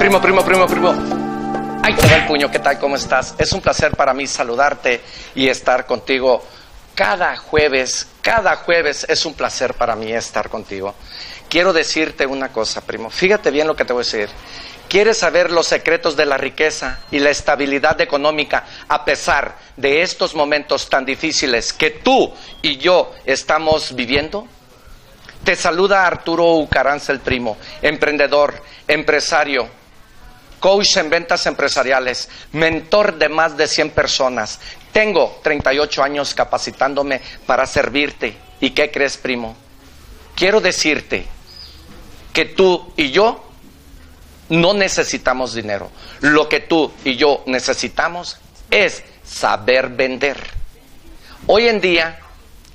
[0.00, 0.94] Primo, primo, primo, primo.
[1.82, 2.78] Ahí te el puño, ¿qué tal?
[2.78, 3.34] ¿Cómo estás?
[3.36, 5.02] Es un placer para mí saludarte
[5.34, 6.42] y estar contigo
[6.94, 8.08] cada jueves.
[8.22, 10.94] Cada jueves es un placer para mí estar contigo.
[11.50, 13.10] Quiero decirte una cosa, primo.
[13.10, 14.30] Fíjate bien lo que te voy a decir.
[14.88, 20.34] ¿Quieres saber los secretos de la riqueza y la estabilidad económica a pesar de estos
[20.34, 22.32] momentos tan difíciles que tú
[22.62, 24.48] y yo estamos viviendo?
[25.44, 29.68] Te saluda Arturo Ucaranza el primo, emprendedor, empresario,
[30.60, 34.60] coach en ventas empresariales, mentor de más de 100 personas.
[34.92, 38.36] Tengo 38 años capacitándome para servirte.
[38.60, 39.56] ¿Y qué crees, primo?
[40.36, 41.26] Quiero decirte
[42.32, 43.44] que tú y yo
[44.50, 45.90] no necesitamos dinero.
[46.20, 48.38] Lo que tú y yo necesitamos
[48.70, 50.38] es saber vender.
[51.46, 52.20] Hoy en día,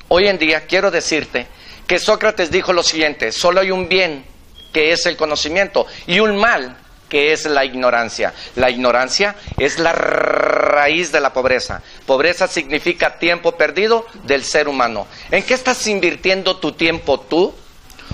[0.08, 1.48] hoy en día quiero decirte
[1.86, 4.26] que Sócrates dijo lo siguiente, solo hay un bien
[4.74, 6.78] que es el conocimiento y un mal
[7.16, 8.34] que es la ignorancia.
[8.56, 11.82] La ignorancia es la raíz de la pobreza.
[12.06, 15.08] Pobreza significa tiempo perdido del ser humano.
[15.32, 17.56] ¿En qué estás invirtiendo tu tiempo tú?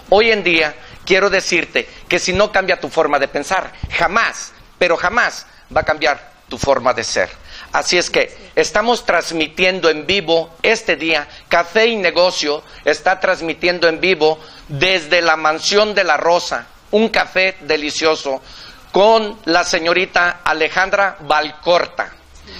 [0.10, 4.98] Hoy en día quiero decirte que si no cambia tu forma de pensar, jamás, pero
[4.98, 7.32] jamás va a cambiar tu forma de ser.
[7.72, 14.00] Así es que estamos transmitiendo en vivo este día, Café y Negocio está transmitiendo en
[14.00, 18.44] vivo desde la mansión de la Rosa, un café delicioso
[18.92, 22.14] con la señorita Alejandra Valcorta.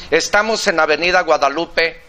[0.10, 2.02] Estamos en Avenida Guadalupe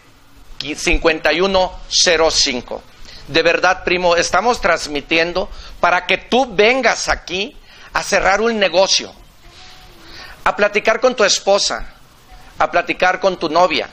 [0.59, 2.83] 5105.
[3.27, 7.57] De verdad, primo, estamos transmitiendo para que tú vengas aquí
[7.93, 9.13] a cerrar un negocio,
[10.43, 11.93] a platicar con tu esposa,
[12.57, 13.87] a platicar con tu novia,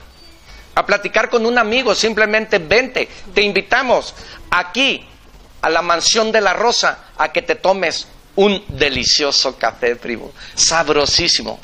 [0.75, 4.15] a platicar con un amigo, simplemente vente, te invitamos
[4.51, 5.07] aquí
[5.63, 11.59] a la mansión de la Rosa a que te tomes un delicioso café, primo, sabrosísimo.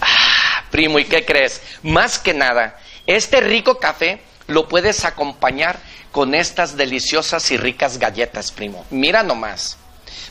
[0.00, 1.60] Ah, primo, ¿y qué crees?
[1.82, 5.78] Más que nada, este rico café lo puedes acompañar
[6.12, 8.86] con estas deliciosas y ricas galletas, primo.
[8.90, 9.76] Mira nomás.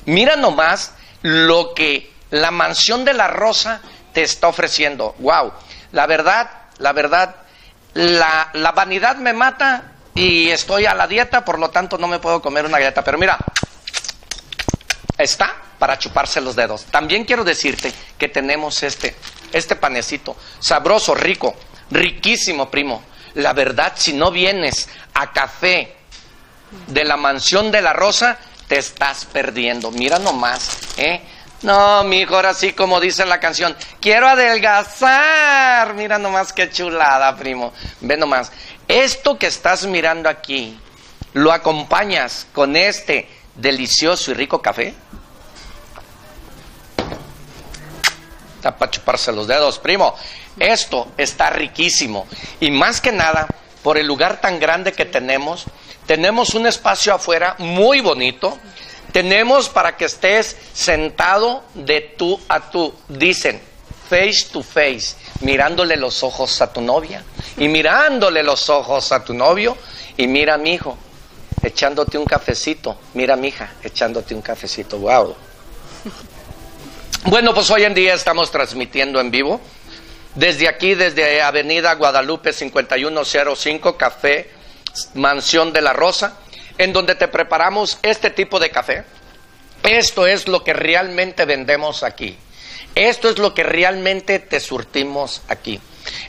[0.06, 3.82] Mira nomás lo que la mansión de la rosa
[4.14, 5.16] te está ofreciendo.
[5.20, 5.54] Wow.
[5.92, 7.36] La verdad, la verdad,
[7.94, 12.20] la, la vanidad me mata y estoy a la dieta, por lo tanto no me
[12.20, 13.04] puedo comer una galleta.
[13.04, 13.38] Pero mira,
[15.18, 16.86] está para chuparse los dedos.
[16.86, 19.16] También quiero decirte que tenemos este,
[19.52, 21.54] este panecito, sabroso, rico,
[21.92, 23.04] riquísimo, primo.
[23.36, 25.98] La verdad, si no vienes a café
[26.88, 28.38] de la mansión de la rosa,
[28.70, 29.92] te estás perdiendo.
[29.92, 31.22] Mira nomás, ¿eh?
[31.62, 35.94] No, mi hijo, ahora sí, como dice la canción, quiero adelgazar.
[35.96, 37.74] Mira nomás qué chulada, primo.
[38.02, 38.52] Ve nomás.
[38.88, 40.80] Esto que estás mirando aquí,
[41.34, 44.94] ¿lo acompañas con este delicioso y rico café?
[48.58, 50.16] Está para chuparse los dedos, primo.
[50.60, 52.28] Esto está riquísimo.
[52.60, 53.48] Y más que nada,
[53.84, 55.66] por el lugar tan grande que tenemos,
[56.06, 58.58] tenemos un espacio afuera muy bonito.
[59.12, 62.94] Tenemos para que estés sentado de tú a tú.
[63.08, 63.62] Dicen,
[64.10, 67.24] face to face, mirándole los ojos a tu novia
[67.58, 69.78] y mirándole los ojos a tu novio
[70.18, 70.98] y mira mi hijo,
[71.62, 72.98] echándote un cafecito.
[73.14, 74.98] Mira mi hija, echándote un cafecito.
[74.98, 75.36] Wow.
[77.26, 79.60] Bueno, pues hoy en día estamos transmitiendo en vivo
[80.36, 84.52] desde aquí, desde Avenida Guadalupe 5105, Café
[85.16, 86.38] Mansión de la Rosa,
[86.78, 89.06] en donde te preparamos este tipo de café.
[89.84, 92.38] Esto es lo que realmente vendemos aquí.
[92.96, 95.80] Esto es lo que realmente te surtimos aquí.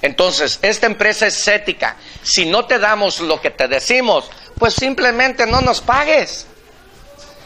[0.02, 1.96] Entonces, esta empresa es ética.
[2.22, 4.28] Si no te damos lo que te decimos,
[4.58, 6.46] pues simplemente no nos pagues.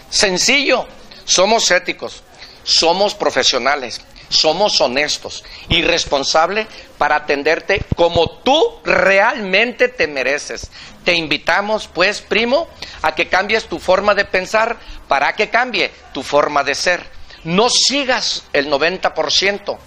[0.09, 0.87] Sencillo.
[1.25, 2.25] Somos éticos,
[2.65, 4.01] somos profesionales,
[4.31, 6.67] somos honestos y responsables
[6.99, 10.71] para atenderte como tú realmente te mereces.
[11.05, 12.69] Te invitamos, pues, primo,
[13.03, 14.77] a que cambies tu forma de pensar
[15.07, 17.20] para que cambie tu forma de ser.
[17.45, 19.79] No sigas el 90%.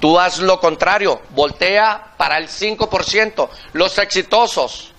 [0.00, 3.48] Tú haz lo contrario, voltea para el 5%.
[3.72, 4.92] Los exitosos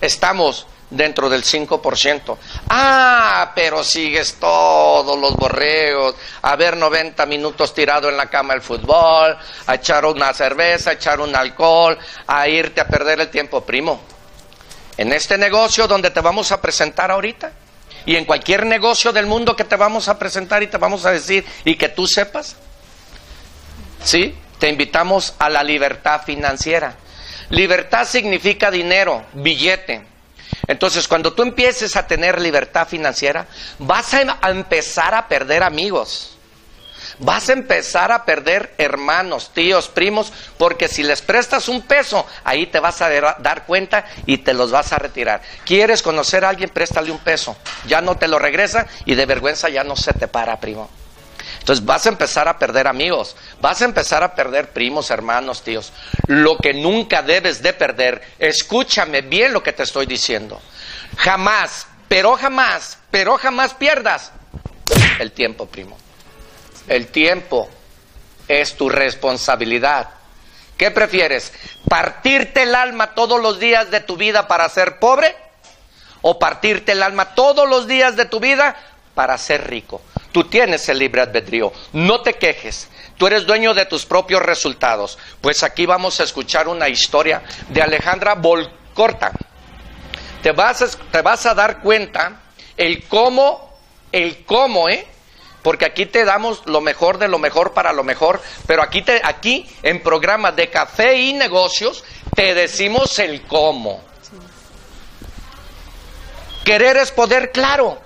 [0.00, 2.36] estamos dentro del 5%.
[2.68, 8.62] Ah, pero sigues todos los borregos, a ver 90 minutos tirado en la cama el
[8.62, 9.36] fútbol,
[9.66, 14.00] a echar una cerveza, a echar un alcohol, a irte a perder el tiempo, primo.
[14.96, 17.52] En este negocio donde te vamos a presentar ahorita,
[18.06, 21.10] y en cualquier negocio del mundo que te vamos a presentar y te vamos a
[21.10, 22.56] decir y que tú sepas,
[24.02, 24.34] ¿sí?
[24.58, 26.96] Te invitamos a la libertad financiera.
[27.50, 30.06] Libertad significa dinero, billete.
[30.68, 33.46] Entonces, cuando tú empieces a tener libertad financiera,
[33.78, 36.35] vas a, em, empezar a perder amigos.
[37.18, 42.66] Vas a empezar a perder hermanos, tíos, primos, porque si les prestas un peso, ahí
[42.66, 45.40] te vas a dar cuenta y te los vas a retirar.
[45.64, 46.70] ¿Quieres conocer a alguien?
[46.70, 47.56] Préstale un peso.
[47.86, 50.90] Ya no te lo regresa y de vergüenza ya no se te para, primo.
[51.60, 55.92] Entonces vas a empezar a perder amigos, vas a empezar a perder primos, hermanos, tíos.
[56.26, 60.60] Lo que nunca debes de perder, escúchame bien lo que te estoy diciendo.
[61.16, 64.30] Jamás, pero jamás, pero jamás pierdas
[65.18, 65.96] el tiempo, primo.
[66.88, 67.68] El tiempo
[68.48, 70.10] es tu responsabilidad.
[70.76, 71.52] ¿Qué prefieres?
[71.88, 75.34] ¿Partirte el alma todos los días de tu vida para ser pobre?
[76.22, 78.76] ¿O partirte el alma todos los días de tu vida
[79.14, 80.02] para ser rico?
[80.32, 81.72] Tú tienes el libre albedrío.
[81.92, 82.88] No te quejes.
[83.16, 85.18] Tú eres dueño de tus propios resultados.
[85.40, 89.32] Pues aquí vamos a escuchar una historia de Alejandra Volcorta.
[90.42, 92.40] Te vas a, te vas a dar cuenta
[92.76, 93.78] el cómo,
[94.12, 95.06] el cómo, ¿eh?
[95.66, 99.20] Porque aquí te damos lo mejor de lo mejor para lo mejor, pero aquí, te,
[99.24, 102.04] aquí en programa de café y negocios
[102.36, 104.00] te decimos el cómo.
[106.64, 108.00] Querer es poder, claro,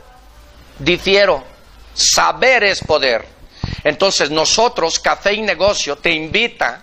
[0.78, 1.44] difiero,
[1.92, 3.26] saber es poder.
[3.84, 6.82] Entonces nosotros, café y negocio, te invita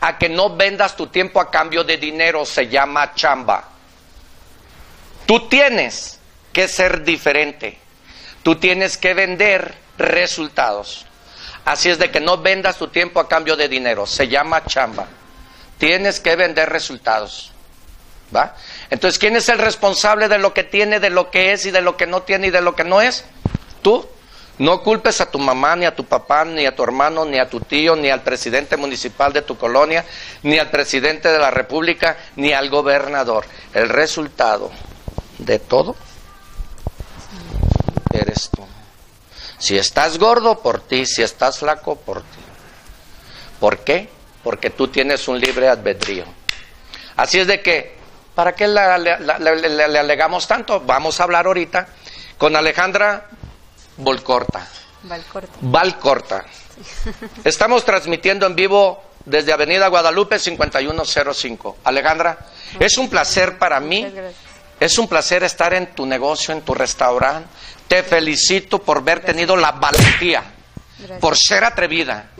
[0.00, 3.68] a que no vendas tu tiempo a cambio de dinero, se llama chamba.
[5.26, 6.18] Tú tienes
[6.52, 7.85] que ser diferente.
[8.46, 11.04] Tú tienes que vender resultados.
[11.64, 14.06] Así es de que no vendas tu tiempo a cambio de dinero.
[14.06, 15.08] Se llama chamba.
[15.78, 17.50] Tienes que vender resultados.
[18.32, 18.54] ¿Va?
[18.88, 21.80] Entonces, ¿quién es el responsable de lo que tiene, de lo que es y de
[21.80, 23.24] lo que no tiene y de lo que no es?
[23.82, 24.06] Tú.
[24.58, 27.50] No culpes a tu mamá, ni a tu papá, ni a tu hermano, ni a
[27.50, 30.04] tu tío, ni al presidente municipal de tu colonia,
[30.44, 33.44] ni al presidente de la república, ni al gobernador.
[33.74, 34.70] El resultado
[35.38, 35.96] de todo
[38.18, 38.64] eres tú.
[39.58, 41.06] Si estás gordo, por ti.
[41.06, 42.40] Si estás flaco, por ti.
[43.60, 44.08] ¿Por qué?
[44.42, 46.24] Porque tú tienes un libre albedrío.
[47.16, 47.96] Así es de que,
[48.34, 50.80] ¿para qué le, alegamos tanto?
[50.80, 51.88] Vamos a hablar ahorita
[52.36, 53.28] con Alejandra
[53.96, 54.66] Volcorta.
[55.02, 55.56] Valcorta.
[55.60, 56.44] Valcorta.
[57.44, 61.78] Estamos transmitiendo en vivo desde Avenida Guadalupe 5105.
[61.84, 62.38] Alejandra,
[62.78, 64.12] es un placer para mí.
[64.78, 67.48] Es un placer estar en tu negocio, en tu restaurante,
[67.88, 70.42] te felicito por haber tenido la valentía,
[71.20, 72.30] por ser atrevida,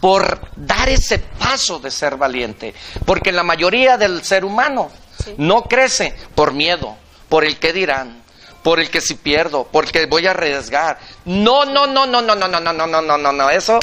[0.00, 2.74] por dar ese paso de ser valiente.
[3.04, 4.90] Porque la mayoría del ser humano
[5.36, 6.96] no crece por miedo,
[7.28, 8.22] por el que dirán,
[8.62, 10.98] por el que si pierdo, porque voy a arriesgar.
[11.24, 13.78] No, no, no, no, no, no, no, no, no, no, no, no, no, eso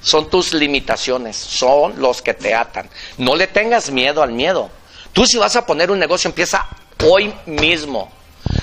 [0.00, 2.88] son tus limitaciones, son los que te atan.
[3.18, 4.70] No le tengas miedo al miedo.
[5.12, 6.66] Tú si vas a poner un negocio, empieza
[7.04, 8.12] hoy mismo.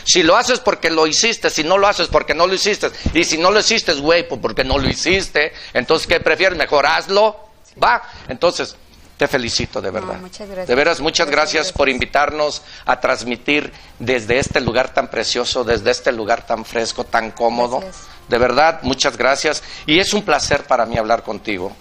[0.04, 3.24] Si lo haces porque lo hiciste, si no lo haces porque no lo hiciste, y
[3.24, 6.58] si no lo hiciste, güey, pues porque no lo hiciste, entonces ¿qué prefieres?
[6.58, 7.38] Mejor hazlo,
[7.82, 8.02] va.
[8.28, 8.76] Entonces,
[9.18, 10.20] te felicito de verdad.
[10.20, 10.68] muchas gracias.
[10.68, 16.12] De veras, muchas gracias, por invitarnos a transmitir desde este lugar tan precioso, desde este
[16.12, 17.84] lugar tan fresco, tan cómodo.
[18.28, 19.64] De verdad, muchas gracias.
[19.86, 21.72] Y es un placer para mí hablar contigo.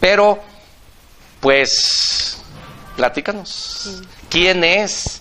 [0.00, 0.40] Pero,
[1.40, 2.38] pues,
[2.96, 4.02] platícanos.
[4.28, 5.20] ¿Quién es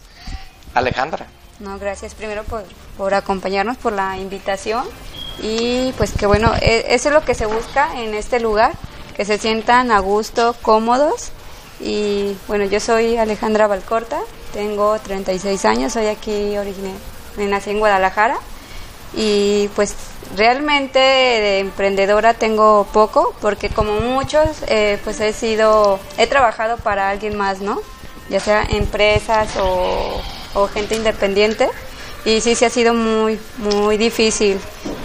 [0.74, 1.28] Alejandra?
[1.62, 2.64] No, gracias primero por,
[2.98, 4.84] por acompañarnos, por la invitación.
[5.44, 8.74] Y pues que bueno, e, eso es lo que se busca en este lugar,
[9.16, 11.32] que se sientan a gusto, cómodos.
[11.80, 14.20] Y bueno, yo soy Alejandra Valcorta,
[14.54, 16.96] tengo 36 años, soy aquí original,
[17.38, 18.40] nací en Guadalajara.
[19.14, 19.94] Y pues
[20.36, 27.10] realmente de emprendedora tengo poco porque como muchos eh, pues he sido, he trabajado para
[27.10, 27.82] alguien más, ¿no?
[28.30, 30.22] Ya sea empresas o
[30.54, 31.70] o gente independiente
[32.24, 34.60] y sí, sí ha sido muy, muy difícil.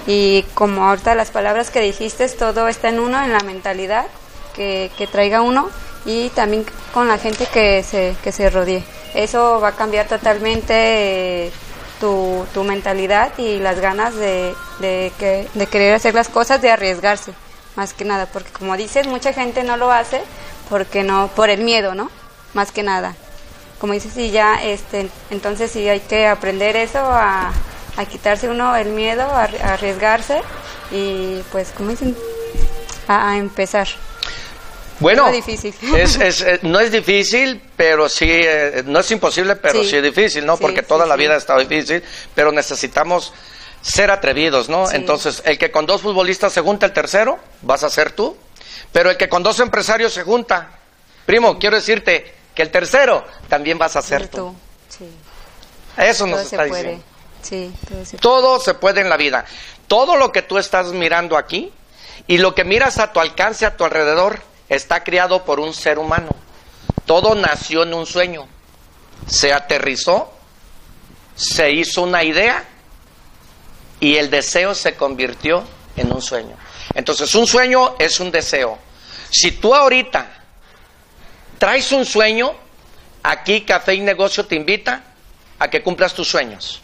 [0.06, 4.06] Y como ahorita las palabras que dijiste, todo está en uno, en la mentalidad
[4.54, 5.68] que, traiga uno
[6.04, 8.84] y también con la gente que se, que se rodee.
[9.14, 10.74] Eso va a cambiar totalmente
[11.46, 11.52] eh,
[12.00, 16.70] tu, tu, mentalidad y las ganas de, de, que, de querer hacer las cosas, de
[16.70, 17.32] arriesgarse,
[17.76, 20.20] más que nada, porque como dices, mucha gente no lo hace
[20.68, 22.10] porque no, por el miedo, ¿no?
[22.52, 23.14] Más que nada
[23.78, 27.52] como dices, sí, ya, este, entonces sí hay que aprender eso, a,
[28.10, 30.40] quitarse uno el miedo, a, arriesgarse
[30.90, 32.16] y pues, como dicen,
[33.08, 33.88] a, empezar.
[34.98, 35.74] Bueno, difícil.
[35.96, 40.46] Es, es, no es difícil, pero sí, eh, no es imposible, pero sí, es difícil,
[40.46, 40.56] ¿no?
[40.56, 42.02] Porque toda la vida ha estado difícil,
[42.34, 43.34] pero necesitamos
[43.82, 44.90] ser atrevidos, ¿no?
[44.90, 48.36] Entonces, el que con dos futbolistas se junta el tercero, vas a ser tú,
[48.90, 50.70] pero el que con dos empresarios se junta,
[51.26, 54.56] primo, quiero decirte, que el tercero también vas a ser tú.
[55.96, 56.82] Eso nos todo se está puede.
[56.82, 57.04] diciendo.
[57.42, 59.44] Sí, todo se Todo se puede en la vida.
[59.86, 61.70] Todo lo que tú estás mirando aquí
[62.26, 65.98] y lo que miras a tu alcance, a tu alrededor, está creado por un ser
[65.98, 66.30] humano.
[67.04, 68.48] Todo nació en un sueño.
[69.28, 70.32] Se aterrizó,
[71.36, 72.64] se hizo una idea
[74.00, 75.62] y el deseo se convirtió
[75.96, 76.56] en un sueño.
[76.94, 78.78] Entonces, un sueño es un deseo.
[79.30, 80.35] Si tú ahorita
[81.58, 82.54] traes un sueño,
[83.22, 85.02] aquí Café y Negocio te invita
[85.58, 86.82] a que cumplas tus sueños.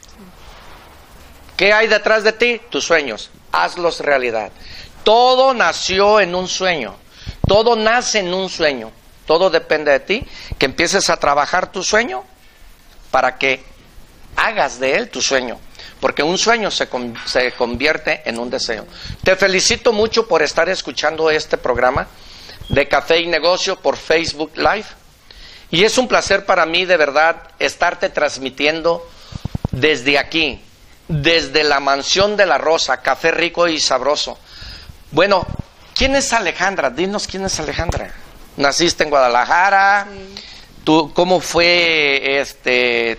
[1.57, 2.61] ¿Qué hay detrás de ti?
[2.71, 3.31] Tus sueños.
[3.52, 4.50] Hazlos realidad.
[5.05, 6.97] Todo nació en un sueño.
[7.47, 8.91] Todo nace en un sueño.
[9.26, 10.26] Todo depende de ti.
[10.59, 12.25] Que empieces a trabajar tu sueño
[13.11, 13.62] para que
[14.37, 15.59] hagas de él tu sueño.
[16.00, 16.88] Porque un sueño se,
[17.26, 18.87] se convierte en un deseo.
[19.23, 22.09] Te felicito mucho por estar escuchando este programa
[22.69, 24.87] de Café y Negocio por Facebook Live.
[25.71, 29.09] Y es un placer para mí de verdad estarte transmitiendo
[29.71, 30.61] desde aquí,
[31.09, 34.38] desde la mansión de la Rosa, café rico y sabroso.
[35.11, 35.47] Bueno,
[35.95, 36.90] ¿quién es Alejandra?
[36.90, 38.12] Dinos quién es Alejandra.
[38.57, 40.07] Naciste en Guadalajara.
[40.11, 40.35] Sí.
[40.85, 43.19] ¿Tú, ¿Cómo fue este,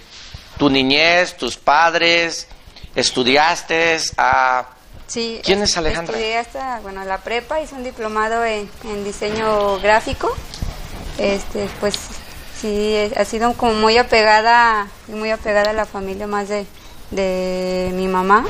[0.58, 2.48] tu niñez, tus padres?
[2.94, 3.98] ¿Estudiaste?
[4.18, 4.68] Ah,
[5.08, 6.16] Sí, ¿Quién es- es Alejandra?
[6.18, 10.32] Estudié hasta, bueno, la prepa, hice un diplomado en, en diseño gráfico.
[11.18, 11.96] Este, pues
[12.60, 16.66] sí, ha sido como muy apegada, muy apegada a la familia más de,
[17.12, 18.46] de mi mamá.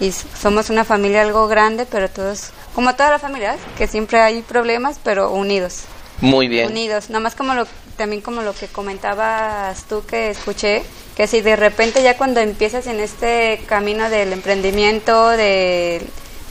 [0.00, 4.42] Y somos una familia algo grande, pero todos, como todas las familias, que siempre hay
[4.42, 5.82] problemas, pero unidos.
[6.20, 6.66] muy bien.
[6.70, 10.82] Unidos, nada más como lo, también como lo que comentabas tú que escuché,
[11.16, 16.02] que si de repente ya cuando empiezas en este camino del emprendimiento, de,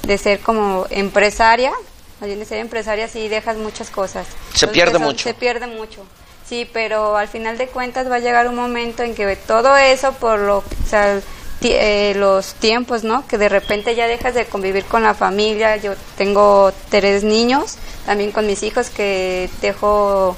[0.03, 1.71] de ser como empresaria,
[2.19, 4.27] de ser empresaria, sí dejas muchas cosas.
[4.53, 5.23] Se Entonces, pierde mucho.
[5.23, 6.03] Se pierde mucho.
[6.47, 10.11] Sí, pero al final de cuentas va a llegar un momento en que todo eso
[10.13, 11.19] por lo, o sea,
[11.61, 13.25] ti- eh, los tiempos, ¿no?
[13.27, 15.77] Que de repente ya dejas de convivir con la familia.
[15.77, 20.35] Yo tengo tres niños, también con mis hijos que dejo,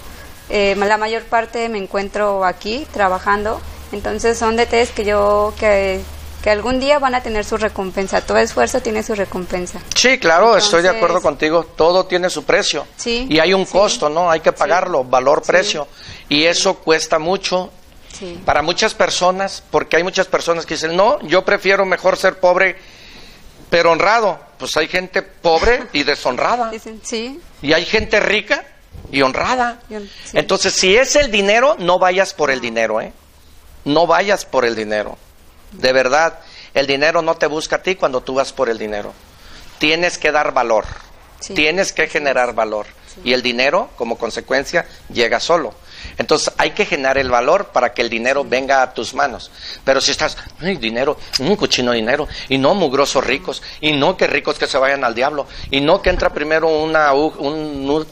[0.50, 3.62] eh, la mayor parte me encuentro aquí trabajando.
[3.91, 6.01] Entonces son detalles que yo, que,
[6.43, 8.21] que algún día van a tener su recompensa.
[8.21, 9.79] Todo esfuerzo tiene su recompensa.
[9.95, 11.63] Sí, claro, estoy de acuerdo contigo.
[11.63, 12.88] Todo tiene su precio.
[12.97, 13.71] Sí, Y hay un sí.
[13.71, 14.29] costo, ¿no?
[14.31, 15.47] Hay que pagarlo, valor, Sí.
[15.51, 15.88] precio.
[16.29, 17.71] Y eso cuesta mucho
[18.12, 18.39] Sí.
[18.45, 22.75] para muchas personas, porque hay muchas personas que dicen, no, yo prefiero mejor ser pobre,
[23.69, 24.39] pero honrado.
[24.57, 26.69] Pues hay gente pobre y deshonrada.
[26.71, 28.63] Dicen, sí, Y hay gente rica
[29.12, 29.79] y honrada.
[29.89, 29.97] Sí.
[30.33, 33.13] Entonces, si es el dinero, no vayas por el dinero, ¿eh?
[33.85, 35.17] No vayas por el dinero.
[35.71, 36.39] De verdad,
[36.73, 39.13] el dinero no te busca a ti cuando tú vas por el dinero.
[39.79, 40.85] Tienes que dar valor.
[41.39, 41.53] Sí.
[41.53, 42.88] Tienes que generar valor.
[43.23, 45.73] Y el dinero, como consecuencia, llega solo.
[46.17, 49.51] Entonces hay que generar el valor para que el dinero venga a tus manos.
[49.83, 54.27] Pero si estás, ay, dinero, un cochino dinero, y no mugrosos ricos, y no que
[54.27, 58.05] ricos que se vayan al diablo, y no que entra primero una un,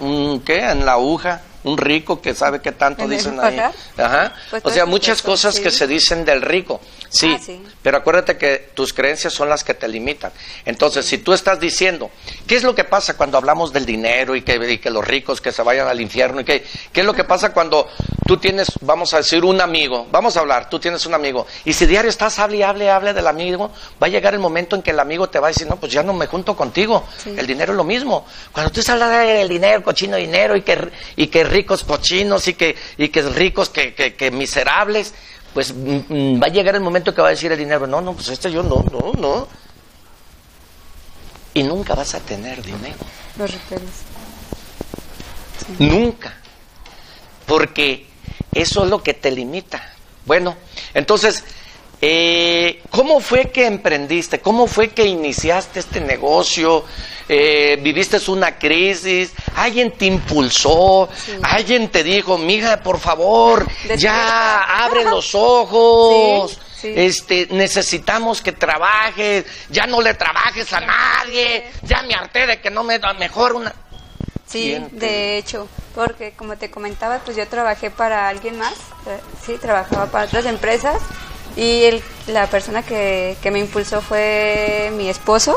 [0.00, 0.60] un, ¿qué?
[0.60, 3.58] En la aguja, un rico que sabe qué tanto ¿En el dicen ahí.
[3.96, 4.34] Ajá.
[4.50, 5.62] Pues o sea, muchas es cosas sí.
[5.62, 6.80] que se dicen del rico.
[7.12, 7.62] Sí, Ah, sí.
[7.82, 10.32] pero acuérdate que tus creencias son las que te limitan.
[10.64, 12.10] Entonces, si tú estás diciendo,
[12.46, 15.40] ¿qué es lo que pasa cuando hablamos del dinero y que, y que los ricos
[15.42, 16.40] que se vayan al infierno?
[16.40, 17.86] Y que, ¿Qué es lo que pasa cuando
[18.26, 20.06] tú tienes, vamos a decir, un amigo?
[20.10, 21.46] Vamos a hablar, tú tienes un amigo.
[21.66, 23.70] Y si diario estás, hable y hable, hable del amigo,
[24.02, 25.92] va a llegar el momento en que el amigo te va a decir, no, pues
[25.92, 27.06] ya no me junto contigo.
[27.22, 27.34] Sí.
[27.36, 28.24] El dinero es lo mismo.
[28.52, 32.74] Cuando tú hablas del dinero, cochino dinero, y que, y que ricos cochinos, y que,
[32.96, 35.12] y que ricos que, que, que miserables,
[35.54, 38.00] pues mm, mm, va a llegar el momento que va a decir el dinero, no,
[38.00, 39.48] no, pues este yo no, no, no.
[41.54, 42.96] Y nunca vas a tener dinero.
[43.36, 43.50] los.
[45.78, 46.34] Nunca.
[47.46, 48.06] Porque
[48.52, 49.94] eso es lo que te limita.
[50.24, 50.56] Bueno,
[50.94, 51.44] entonces,
[52.00, 54.40] eh, ¿cómo fue que emprendiste?
[54.40, 56.84] ¿Cómo fue que iniciaste este negocio?
[57.34, 59.32] Eh, ¿Viviste una crisis?
[59.56, 61.08] ¿Alguien te impulsó?
[61.16, 61.32] Sí.
[61.42, 63.96] ¿Alguien te dijo, mija, por favor, Despierta.
[63.96, 66.50] ya abre los ojos?
[66.52, 66.92] Sí, sí.
[66.94, 72.68] Este, necesitamos que trabajes, ya no le trabajes a nadie, ya me harté de que
[72.70, 73.72] no me da mejor una...
[74.46, 78.74] Sí, ¿Quién te- de hecho, porque como te comentaba, pues yo trabajé para alguien más,
[79.06, 81.00] eh, sí, trabajaba para otras empresas
[81.56, 85.56] y el- la persona que, que me impulsó fue mi esposo,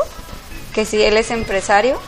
[0.76, 1.98] que sí, él es empresario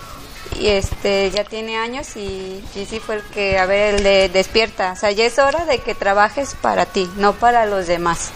[0.60, 4.92] y este ya tiene años y, sí fue el que, a ver, el de despierta,
[4.92, 8.28] o sea, ya es hora de que trabajes para ti, no para los demás.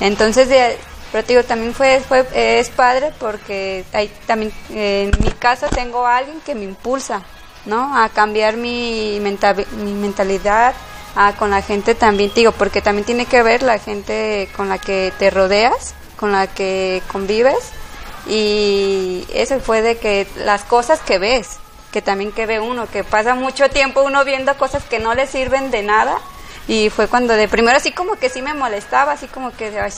[0.00, 0.76] Entonces, de-
[1.12, 6.16] pero digo, también fue, fue es padre porque hay, también en mi caso tengo a
[6.18, 7.22] alguien que me impulsa,
[7.64, 7.96] ¿no?
[7.96, 10.74] A cambiar mi, menta- mi mentalidad,
[11.16, 14.78] Ah, con la gente también, digo, porque también tiene que ver la gente con la
[14.78, 17.72] que te rodeas, con la que convives.
[18.26, 21.58] Y eso fue de que las cosas que ves,
[21.92, 25.26] que también que ve uno, que pasa mucho tiempo uno viendo cosas que no le
[25.26, 26.18] sirven de nada.
[26.68, 29.92] Y fue cuando de primero así como que sí me molestaba, así como que, ay,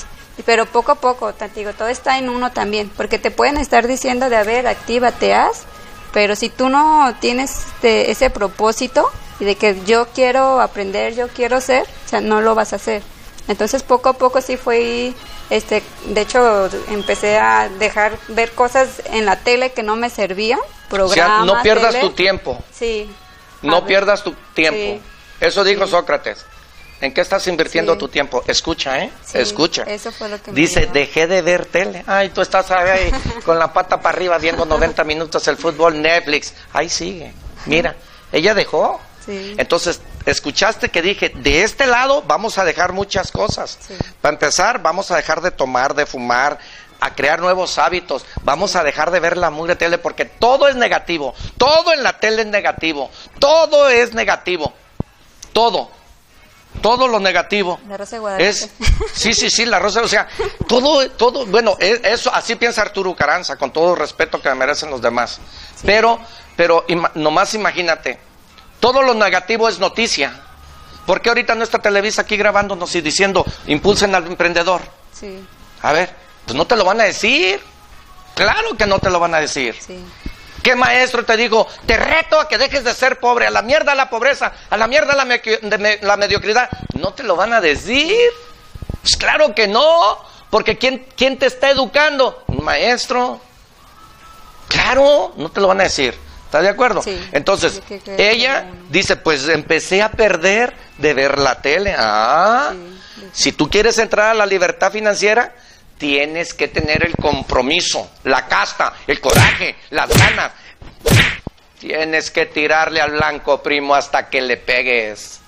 [0.47, 3.87] pero poco a poco, te digo, todo está en uno también, porque te pueden estar
[3.87, 5.65] diciendo de, a ver, actívate, haz,
[6.13, 9.11] pero si tú no tienes este, ese propósito
[9.41, 12.77] y de que yo quiero aprender, yo quiero ser, o sea, no lo vas a
[12.77, 13.03] hacer.
[13.49, 15.15] Entonces poco a poco sí fue,
[15.53, 20.59] este, de hecho empecé a dejar ver cosas en la tele que no me servían,
[20.89, 21.43] programas.
[21.43, 22.59] O sea, no pierdas tu tiempo.
[22.73, 23.11] Sí.
[23.61, 25.05] No pierdas tu tiempo.
[25.41, 26.47] Eso dijo Sócrates.
[27.03, 28.43] ¿En qué estás invirtiendo tu tiempo?
[28.47, 29.11] Escucha, ¿eh?
[29.35, 29.83] Escucha.
[29.83, 32.03] Eso fue lo que Dice, dejé de ver tele.
[32.07, 33.13] Ay, tú estás ahí
[33.45, 36.55] con la pata para arriba viendo 90 minutos el fútbol, Netflix.
[36.73, 37.35] Ahí sigue.
[37.67, 37.95] Mira,
[38.33, 39.01] ella dejó.
[39.27, 39.55] Sí.
[39.59, 43.79] Entonces, escuchaste que dije, de este lado vamos a dejar muchas cosas.
[44.21, 46.59] Para empezar, vamos a dejar de tomar, de fumar,
[47.01, 48.25] a crear nuevos hábitos.
[48.43, 51.35] Vamos a dejar de ver la mugre tele porque todo es negativo.
[51.59, 53.11] Todo en la tele es negativo.
[53.39, 54.73] Todo es negativo.
[55.53, 55.91] Todo
[56.81, 57.81] todo lo negativo.
[57.89, 58.71] La Rosa de Es,
[59.13, 60.27] sí, sí, sí, la Rosa, o sea,
[60.67, 65.03] todo, todo, bueno, eso, así piensa Arturo Caranza, con todo el respeto que merecen los
[65.03, 65.41] demás.
[65.85, 66.19] Pero,
[66.57, 68.19] pero, nomás imagínate,
[68.83, 70.41] todo lo negativo es noticia.
[71.07, 74.83] ¿Por qué ahorita no está Televisa aquí grabándonos y diciendo, impulsen al emprendedor?
[75.13, 75.39] Sí.
[75.83, 76.13] A ver,
[76.45, 77.61] pues no te lo van a decir.
[78.35, 79.77] Claro que no te lo van a decir.
[79.81, 80.05] Sí.
[80.65, 83.95] ¿Qué maestro te dijo, te reto a que dejes de ser pobre, a la mierda
[83.95, 85.27] la pobreza, a la mierda la,
[86.03, 86.69] la mediocridad?
[86.95, 88.31] No te lo van a decir.
[89.01, 90.19] Pues claro que no,
[90.51, 92.43] porque ¿quién, ¿quién te está educando?
[92.49, 93.41] Un maestro.
[94.67, 96.19] Claro, no te lo van a decir.
[96.53, 97.01] ¿Estás de acuerdo?
[97.01, 97.81] Sí, Entonces,
[98.19, 101.95] ella dice, pues empecé a perder de ver la tele.
[101.97, 102.75] Ah,
[103.33, 105.55] si tú quieres entrar a la libertad financiera,
[105.97, 110.53] tienes que tener el compromiso, la casta, el coraje, las ganas.
[111.79, 115.41] Tienes que tirarle al blanco, primo, hasta que le pegues.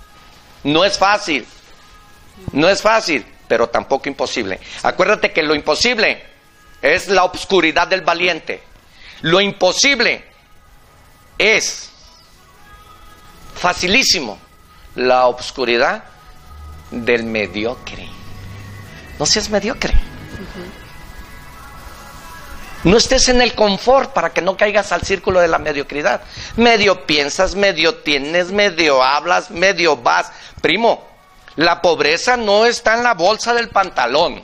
[0.63, 1.47] No es fácil,
[2.53, 4.59] no es fácil, pero tampoco imposible.
[4.83, 6.25] Acuérdate que lo imposible
[6.81, 8.63] es la obscuridad del valiente.
[9.21, 10.33] Lo imposible
[11.45, 11.91] es
[13.55, 14.39] facilísimo
[14.95, 16.05] la obscuridad
[16.91, 18.09] del mediocre.
[19.19, 19.95] No seas mediocre.
[22.85, 26.23] No estés en el confort para que no caigas al círculo de la mediocridad.
[26.57, 30.31] Medio piensas, medio tienes, medio hablas, medio vas.
[30.61, 31.07] Primo,
[31.57, 34.43] la pobreza no está en la bolsa del pantalón.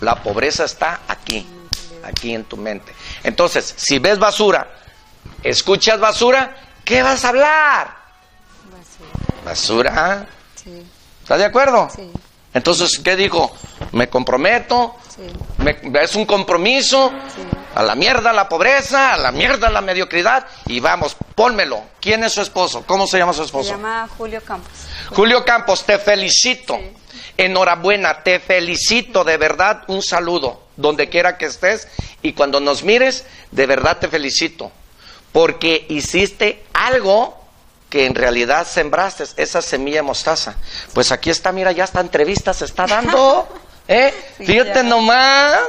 [0.00, 1.46] La pobreza está aquí,
[2.04, 2.92] aquí en tu mente.
[3.24, 4.68] Entonces, si ves basura,
[5.42, 6.54] escuchas basura,
[6.84, 7.96] ¿qué vas a hablar?
[8.70, 9.44] Basura.
[9.44, 10.26] ¿Basura?
[10.56, 10.86] Sí.
[11.22, 11.88] ¿Estás de acuerdo?
[11.94, 12.10] Sí.
[12.54, 13.54] Entonces, ¿qué dijo?
[13.92, 14.96] Me comprometo,
[16.00, 17.10] es un compromiso,
[17.74, 21.82] a la mierda la pobreza, a la mierda la mediocridad, y vamos, pónmelo.
[22.00, 22.84] ¿Quién es su esposo?
[22.86, 23.70] ¿Cómo se llama su esposo?
[23.70, 24.72] Se llama Julio Campos.
[25.10, 26.78] Julio Campos, te felicito.
[27.36, 31.88] Enhorabuena, te felicito, de verdad, un saludo, donde quiera que estés,
[32.20, 34.70] y cuando nos mires, de verdad te felicito,
[35.32, 37.42] porque hiciste algo
[37.88, 40.56] que en realidad sembraste esa semilla de mostaza.
[40.94, 43.46] Pues aquí está, mira, ya esta entrevista se está dando.
[43.88, 44.14] ¿eh?
[44.38, 45.60] Fíjate nomás,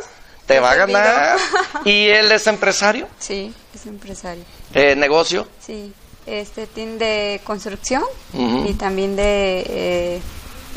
[0.46, 1.38] te va a ganar.
[1.86, 3.10] ¿Y él es empresario?
[3.20, 4.46] Sí, es empresario.
[4.74, 5.48] ¿Eh, ¿Negocio?
[5.60, 5.94] Sí,
[6.26, 9.64] este tiene de construcción y también de...
[9.68, 10.22] Eh,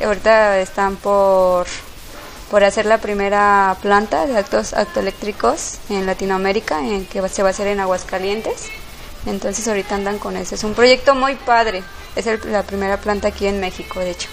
[0.04, 1.66] ahorita están por,
[2.50, 7.50] por hacer la primera planta de actos autoeléctricos en Latinoamérica, en que se va a
[7.50, 8.68] hacer en Aguascalientes.
[9.26, 10.54] Entonces ahorita andan con eso.
[10.54, 11.82] Es un proyecto muy padre.
[12.14, 14.28] Es la primera planta aquí en México, de hecho.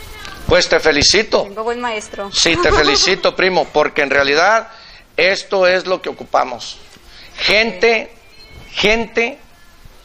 [0.48, 1.44] Pues te felicito.
[1.44, 2.30] Tengo buen maestro.
[2.32, 4.70] Sí, te felicito, primo, porque en realidad
[5.18, 6.78] esto es lo que ocupamos.
[7.38, 8.12] Gente,
[8.72, 9.40] gente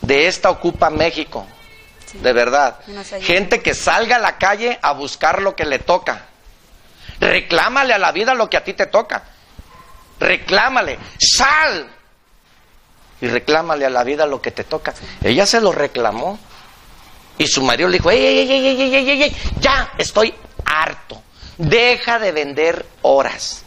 [0.01, 1.47] de esta ocupa México.
[2.15, 2.79] De verdad.
[3.21, 6.25] Gente que salga a la calle a buscar lo que le toca.
[7.21, 9.23] Reclámale a la vida lo que a ti te toca.
[10.21, 10.99] Reclámale.
[11.19, 11.91] Sal
[13.21, 14.95] y reclámale a la vida lo que te toca.
[15.23, 16.39] Ella se lo reclamó.
[17.37, 21.23] Y su marido le dijo, ey, ey, ey, ey, ey, ey, ya estoy harto.
[21.57, 23.65] Deja de vender horas.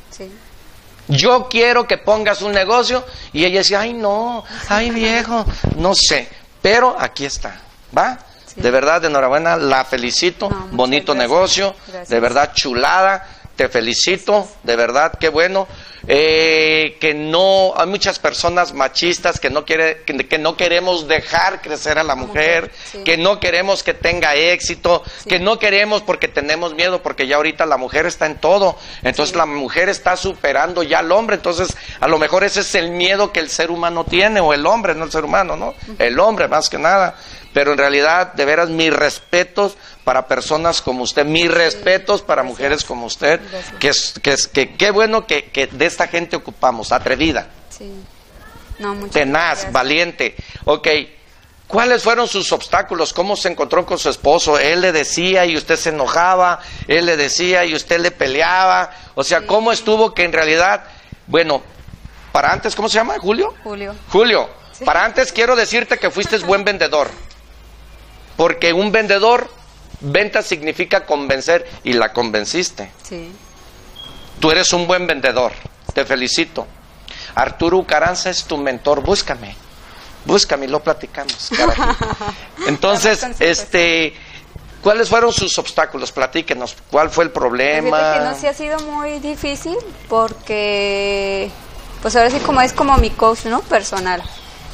[1.08, 3.06] Yo quiero que pongas un negocio.
[3.34, 5.46] Y ella decía, ay no, ay viejo,
[5.78, 6.30] no sé.
[6.62, 7.60] Pero aquí está,
[7.98, 8.20] ¿va?
[8.56, 10.50] De verdad, de enhorabuena, la felicito.
[10.72, 11.74] Bonito negocio,
[12.08, 13.41] de verdad chulada.
[13.56, 15.68] Te felicito, de verdad, qué bueno.
[16.08, 22.00] Eh, que no, hay muchas personas machistas que no, quiere, que, no queremos dejar crecer
[22.00, 22.72] a la mujer,
[23.06, 27.68] que no queremos que tenga éxito, que no queremos porque tenemos miedo, porque ya ahorita
[27.68, 32.08] la mujer está en todo, entonces la mujer está superando ya al hombre, entonces a
[32.08, 35.06] lo mejor ese es el miedo que el ser humano tiene, o el hombre, no
[35.06, 35.76] el ser humano, ¿no?
[36.00, 37.16] El hombre más que nada.
[37.54, 42.84] Pero en realidad, de veras, mis respetos para personas como usted, mis respetos para mujeres
[42.86, 43.40] como usted,
[43.80, 47.92] que es que, es, que qué bueno que, que, de esta gente ocupamos, atrevida, Sí.
[49.12, 50.36] tenaz, valiente.
[50.66, 50.88] Ok,
[51.68, 53.14] ¿cuáles fueron sus obstáculos?
[53.14, 54.58] ¿Cómo se encontró con su esposo?
[54.58, 58.92] Él le decía y usted se enojaba, él le decía y usted le peleaba.
[59.16, 60.84] O sea, ¿cómo estuvo que en realidad,
[61.28, 61.62] bueno,
[62.32, 63.20] para antes, ¿cómo se llama?
[63.20, 63.54] ¿Julio?
[63.64, 63.94] Julio.
[64.10, 64.50] Julio,
[64.86, 67.10] para antes quiero decirte que fuiste buen vendedor.
[68.42, 69.52] Porque un vendedor,
[70.00, 72.90] venta significa convencer y la convenciste.
[73.04, 73.32] Sí.
[74.40, 75.52] Tú eres un buen vendedor.
[75.94, 76.66] Te felicito.
[77.36, 79.04] Arturo Ucaranza es tu mentor.
[79.04, 79.56] Búscame.
[80.26, 81.52] Búscame y lo platicamos.
[82.68, 84.16] Entonces, este.
[84.82, 86.12] ¿Cuáles fueron sus obstáculos?
[86.12, 86.76] Platíquenos.
[86.90, 88.32] ¿Cuál fue el Pues fíjate que problema?
[88.32, 89.78] no sí ha sido muy difícil
[90.10, 91.52] porque
[92.02, 93.62] pues ahora sí como es como mi coach, ¿no?
[93.62, 94.24] Personal.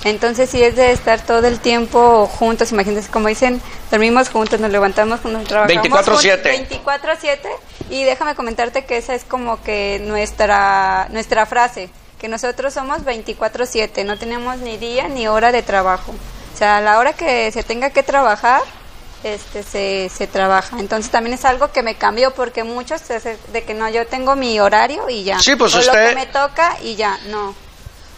[0.03, 4.71] Entonces sí es de estar todo el tiempo juntos, imagínense como dicen, dormimos juntos, nos
[4.71, 6.57] levantamos juntos, trabajamos 24/7.
[6.57, 7.49] juntos, 24/7
[7.89, 14.03] y déjame comentarte que esa es como que nuestra nuestra frase, que nosotros somos 24/7,
[14.05, 16.13] no tenemos ni día ni hora de trabajo.
[16.53, 18.61] O sea, a la hora que se tenga que trabajar,
[19.23, 20.79] este se, se trabaja.
[20.79, 23.01] Entonces también es algo que me cambió porque muchos
[23.51, 25.39] de que no, yo tengo mi horario y ya.
[25.39, 27.53] Sí, pues O usted- lo que me toca y ya, no.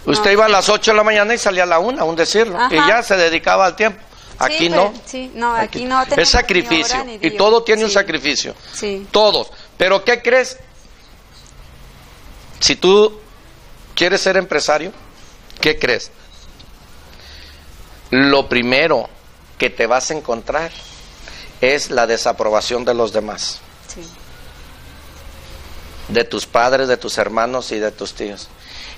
[0.09, 0.31] Usted No.
[0.31, 2.57] iba a las 8 de la mañana y salía a la 1, aún decirlo.
[2.71, 4.01] Y ya se dedicaba al tiempo.
[4.39, 4.93] Aquí Sí, no.
[5.05, 6.95] sí, no, aquí no Es sacrificio.
[7.03, 8.55] ni hora ni y todo tiene un sacrificio.
[8.73, 9.05] Sí.
[9.11, 9.51] Todos.
[9.77, 10.57] Pero ¿qué crees?
[12.59, 13.19] Si tú
[13.95, 14.93] quieres ser empresario,
[15.61, 16.11] ¿qué crees?
[18.11, 19.09] Lo primero
[19.57, 20.71] que te vas a encontrar
[21.61, 23.59] es la desaprobación de los demás,
[23.93, 24.01] Sí.
[26.07, 28.47] de tus padres, de tus hermanos y de tus tíos.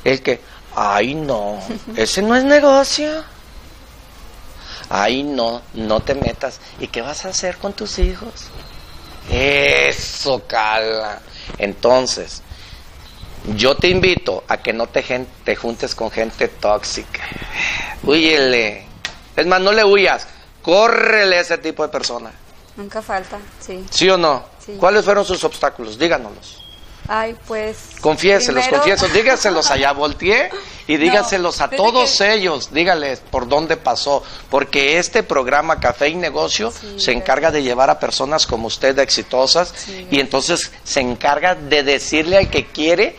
[0.04, 0.39] El que,
[0.75, 1.60] ay no,
[1.95, 3.23] ese no es negocio.
[4.89, 6.60] Ay no, no te metas.
[6.79, 8.49] ¿Y qué vas a hacer con tus hijos?
[9.29, 11.21] Eso, cala.
[11.57, 12.41] Entonces,
[13.55, 17.21] yo te invito a que no te, juntes con gente tóxica.
[18.03, 18.86] Huyele.
[19.36, 20.27] Es más, no le huyas.
[20.62, 22.31] Córrele a ese tipo de persona.
[22.75, 23.86] Nunca falta, sí.
[23.89, 24.45] ¿Sí o no?
[24.63, 24.73] Sí.
[24.79, 25.97] ¿Cuáles fueron sus obstáculos?
[25.97, 26.61] Díganoslos.
[27.13, 27.78] Ay, pues.
[28.00, 29.13] Confiéselos, primero- confiéselos.
[29.13, 30.50] Dígaselos allá, volteé
[30.88, 32.71] y dígaselos a todos que- ellos.
[32.71, 34.24] Dígales por dónde pasó.
[34.50, 38.97] Porque este programa Café y Negocio Sí, se encarga de llevar a personas como usted
[39.00, 43.17] exitosas Sí, y entonces se encarga de decirle al que quiere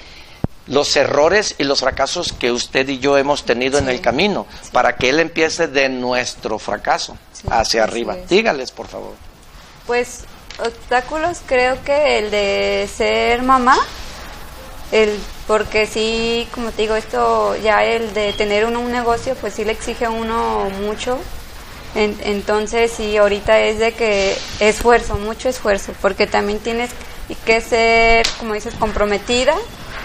[0.69, 4.97] los errores y los fracasos que usted y yo hemos tenido en el camino para
[4.97, 7.19] que él empiece de nuestro fracaso
[7.51, 8.17] hacia arriba.
[8.17, 8.29] es.
[8.29, 9.13] Dígales, por favor.
[9.87, 10.21] Pues
[10.59, 13.77] obstáculos creo que el de ser mamá,
[14.91, 19.55] el porque sí, como te digo, esto ya el de tener uno un negocio, pues
[19.55, 21.19] sí le exige uno mucho.
[21.95, 26.91] En- entonces sí, ahorita es de que esfuerzo, mucho esfuerzo, porque también tienes
[27.45, 29.55] que ser, como dices, comprometida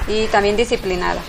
[0.07, 1.21] y también disciplinada.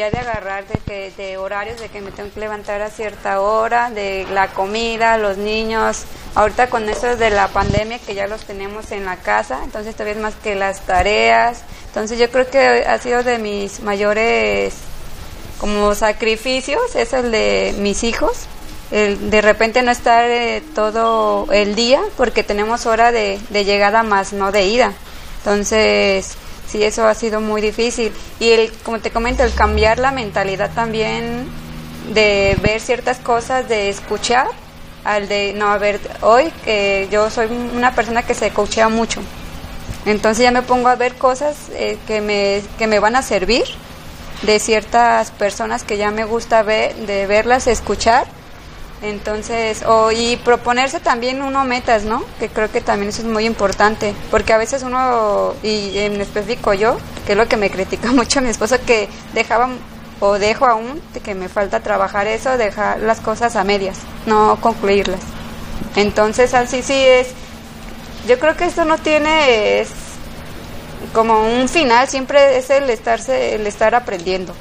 [0.00, 3.90] De agarrar de, que, de horarios, de que me tengo que levantar a cierta hora,
[3.90, 6.04] de la comida, los niños.
[6.34, 10.14] Ahorita con eso de la pandemia que ya los tenemos en la casa, entonces todavía
[10.14, 11.64] es más que las tareas.
[11.88, 14.72] Entonces yo creo que ha sido de mis mayores
[15.58, 18.46] como sacrificios, es el de mis hijos.
[18.90, 24.32] De repente no estar eh, todo el día porque tenemos hora de, de llegada más
[24.32, 24.94] no de ida.
[25.44, 26.38] Entonces,
[26.70, 28.12] sí, eso ha sido muy difícil.
[28.38, 31.46] Y el, como te comento, el cambiar la mentalidad también
[32.12, 34.46] de ver ciertas cosas, de escuchar,
[35.04, 39.20] al de, no, a ver, hoy que yo soy una persona que se coachea mucho.
[40.06, 43.64] Entonces ya me pongo a ver cosas eh, que, me, que me van a servir
[44.42, 48.26] de ciertas personas que ya me gusta ver, de verlas, escuchar.
[49.02, 52.22] Entonces, o, y proponerse también uno metas, ¿no?
[52.38, 56.74] Que creo que también eso es muy importante, porque a veces uno, y en específico
[56.74, 59.70] yo, que es lo que me critica mucho mi esposo, que dejaba
[60.20, 64.58] o dejo aún, de que me falta trabajar eso, dejar las cosas a medias, no
[64.60, 65.20] concluirlas.
[65.96, 67.28] Entonces, así sí es,
[68.28, 69.88] yo creo que esto no tiene es
[71.14, 74.54] como un final, siempre es el estarse, el estar aprendiendo.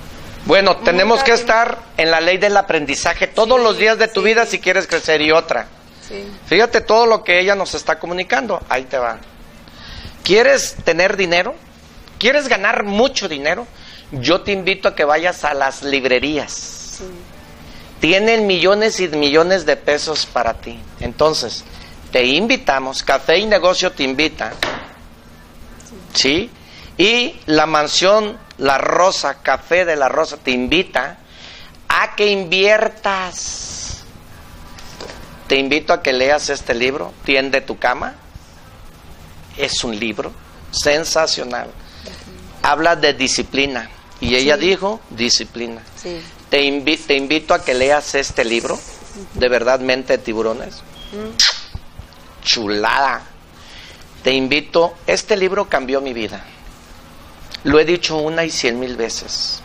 [0.49, 4.21] Bueno, tenemos que estar en la ley del aprendizaje todos Sí, los días de tu
[4.21, 4.25] sí.
[4.25, 5.67] vida si quieres crecer y otra.
[6.07, 6.25] Sí.
[6.47, 8.59] Fíjate todo lo que ella nos está comunicando.
[8.67, 9.19] Ahí te va.
[10.23, 11.53] ¿Quieres tener dinero?
[12.17, 13.67] ¿Quieres ganar mucho dinero?
[14.11, 16.99] Yo te invito a que vayas a las librerías.
[17.99, 20.79] Tienen millones y millones de pesos para ti.
[20.99, 21.63] Entonces,
[22.11, 24.53] te invitamos, Café y Negocio te invita.
[26.15, 26.49] ¿Sí?
[26.97, 31.17] Y la mansión La Rosa, Café de la Rosa, te invita
[31.87, 34.03] a que inviertas.
[35.47, 38.13] Te invito a que leas este libro, Tiende tu cama.
[39.57, 40.31] Es un libro
[40.71, 41.71] sensacional.
[42.61, 43.89] Habla de disciplina.
[44.21, 45.81] Y ella dijo, disciplina.
[46.49, 48.77] Te, te, invito a que leas este libro,
[49.33, 50.81] de verdad, Mente de Tiburones.
[52.43, 53.23] Chulada.
[54.23, 56.43] Te invito, este libro cambió mi vida.
[57.63, 59.61] Lo he dicho una y cien mil veces.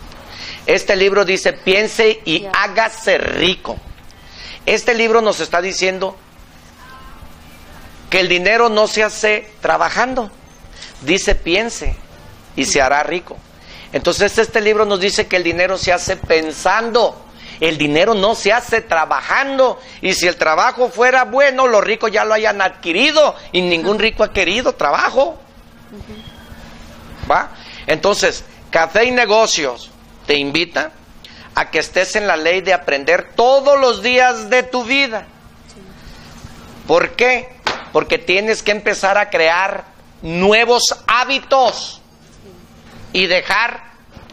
[0.66, 3.76] Este libro dice, piense y hágase rico.
[4.66, 6.16] Este libro nos está diciendo
[8.08, 10.30] que el dinero no se hace trabajando.
[11.02, 11.96] Dice, piense
[12.56, 13.36] y se hará rico.
[13.92, 17.20] Entonces este libro nos dice que el dinero se hace pensando.
[17.60, 19.80] El dinero no se hace trabajando.
[20.00, 23.36] Y si el trabajo fuera bueno, los ricos ya lo hayan adquirido.
[23.52, 25.38] Y ningún rico ha querido trabajo.
[27.30, 27.50] ¿Va?
[27.86, 29.90] Entonces, Café y Negocios
[30.26, 30.92] te invita
[31.54, 35.26] a que estés en la ley de aprender todos los días de tu vida.
[36.86, 37.54] ¿Por qué?
[37.92, 39.84] Porque tienes que empezar a crear
[40.22, 42.00] nuevos hábitos
[43.12, 43.84] y dejar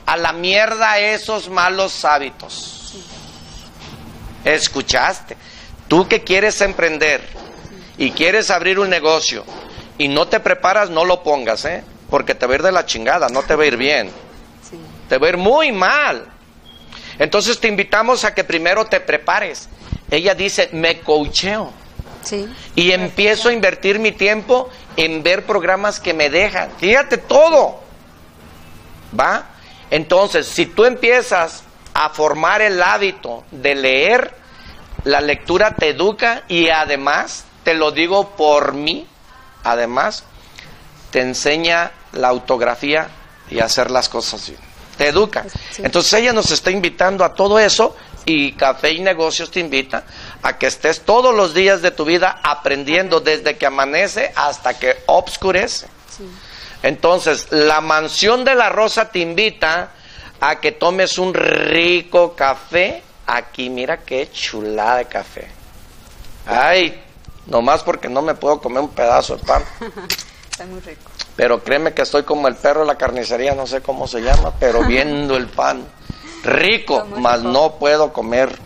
[0.05, 2.95] a la mierda esos malos hábitos.
[4.43, 5.37] ¿Escuchaste?
[5.87, 7.21] Tú que quieres emprender
[7.97, 9.45] y quieres abrir un negocio
[9.97, 11.83] y no te preparas, no lo pongas, ¿eh?
[12.11, 14.11] Porque te va a ir de la chingada, no te va a ir bien.
[15.09, 16.27] Te va a ir muy mal.
[17.17, 19.69] Entonces te invitamos a que primero te prepares.
[20.11, 21.71] Ella dice, me coacheo.
[22.75, 26.69] Y empiezo a invertir mi tiempo en ver programas que me dejan.
[26.77, 27.79] Fíjate todo.
[29.17, 29.45] ¿Va?
[29.89, 34.33] Entonces, si tú empiezas a formar el hábito de leer,
[35.05, 39.07] la lectura te educa y además, te lo digo por mí,
[39.63, 40.23] además,
[41.11, 43.09] te enseña la autografía
[43.49, 44.59] y hacer las cosas bien.
[44.97, 45.45] Te educa.
[45.77, 47.95] Entonces ella nos está invitando a todo eso
[48.25, 50.03] y Café y Negocios te invita
[50.43, 55.03] a que estés todos los días de tu vida aprendiendo desde que amanece hasta que
[55.07, 55.87] obscurece.
[56.83, 59.91] Entonces, la mansión de la rosa te invita
[60.39, 63.03] a que tomes un rico café.
[63.27, 65.47] Aquí, mira qué chulada de café.
[66.45, 67.01] Ay,
[67.45, 69.63] nomás porque no me puedo comer un pedazo de pan.
[70.51, 71.10] Está muy rico.
[71.35, 74.53] Pero créeme que estoy como el perro de la carnicería, no sé cómo se llama,
[74.59, 75.85] pero viendo el pan.
[76.43, 78.57] Rico, mas no puedo comer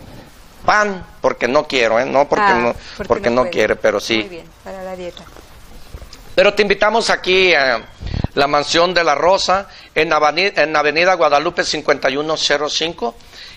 [0.64, 2.06] pan porque no quiero, ¿eh?
[2.06, 2.58] No porque ah,
[2.98, 4.18] no, porque, no, quiere, pero sí.
[4.18, 5.24] Muy bien, para la dieta.
[6.34, 7.86] Pero te invitamos aquí a
[8.34, 13.14] la mansión de la Rosa en Avenida, en Avenida Guadalupe 5105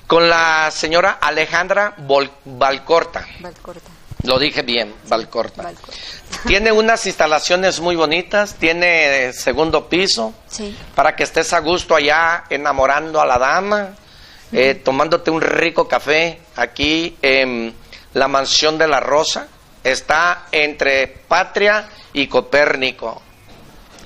[0.07, 3.27] con la señora Alejandra Valcorta.
[3.41, 3.98] Valcorta.
[4.23, 5.71] Lo dije bien, Valcorta.
[6.45, 10.33] Tiene unas instalaciones muy bonitas, tiene segundo piso,
[10.93, 13.95] para que estés a gusto allá enamorando a la dama,
[14.51, 17.73] eh, tomándote un rico café aquí en
[18.13, 19.47] la mansión de la Rosa.
[19.83, 23.21] Está entre Patria y Copérnico.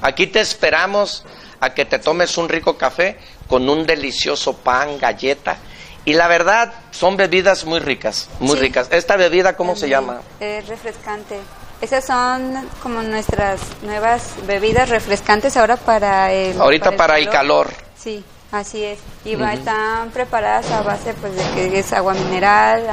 [0.01, 1.23] Aquí te esperamos
[1.59, 5.57] a que te tomes un rico café con un delicioso pan, galleta
[6.05, 8.87] y la verdad, son bebidas muy ricas, muy ricas.
[8.91, 10.21] ¿Esta bebida cómo se llama?
[10.39, 11.39] Es refrescante.
[11.81, 17.73] Esas son como nuestras nuevas bebidas refrescantes ahora para el Ahorita para el, calor.
[17.97, 18.99] Sí, así es.
[19.25, 22.83] Y están preparadas a base pues de que es agua mineral,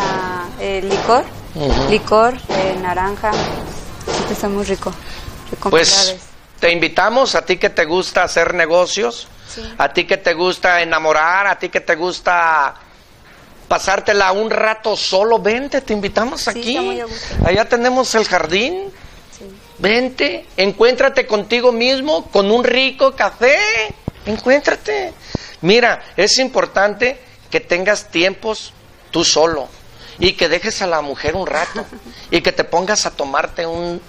[0.83, 1.25] licor,
[1.89, 2.35] licor,
[2.81, 3.33] naranja.
[3.33, 4.93] Sí, está muy rico.
[5.69, 6.17] Pues
[6.61, 9.27] te invitamos a ti que te gusta hacer negocios,
[9.79, 12.75] a ti que te gusta enamorar, a ti que te gusta
[13.71, 17.01] pasártela un rato solo, vente, te invitamos aquí.
[17.45, 18.93] Allá tenemos el jardín.
[19.79, 23.59] Vente, encuéntrate contigo mismo con un rico café.
[24.27, 25.13] Encuéntrate.
[25.61, 28.73] Mira, es importante que tengas tiempos
[29.13, 29.69] tú solo
[30.21, 31.85] y que dejes a la mujer un rato
[32.31, 34.01] y que te pongas a tomarte un,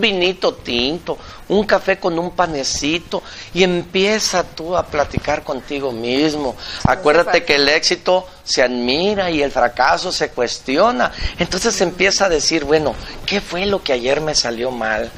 [0.00, 6.54] vinito tinto, un café con un panecito y empieza tú a platicar contigo mismo.
[6.84, 11.12] Acuérdate que el éxito se admira y el fracaso se cuestiona.
[11.36, 12.94] Entonces empieza a decir, bueno,
[13.26, 15.10] ¿qué fue lo que ayer me salió mal?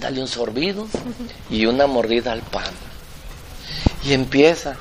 [0.00, 0.88] Dale un sorbido
[1.48, 2.74] y una mordida al pan.
[4.02, 4.76] Y empieza,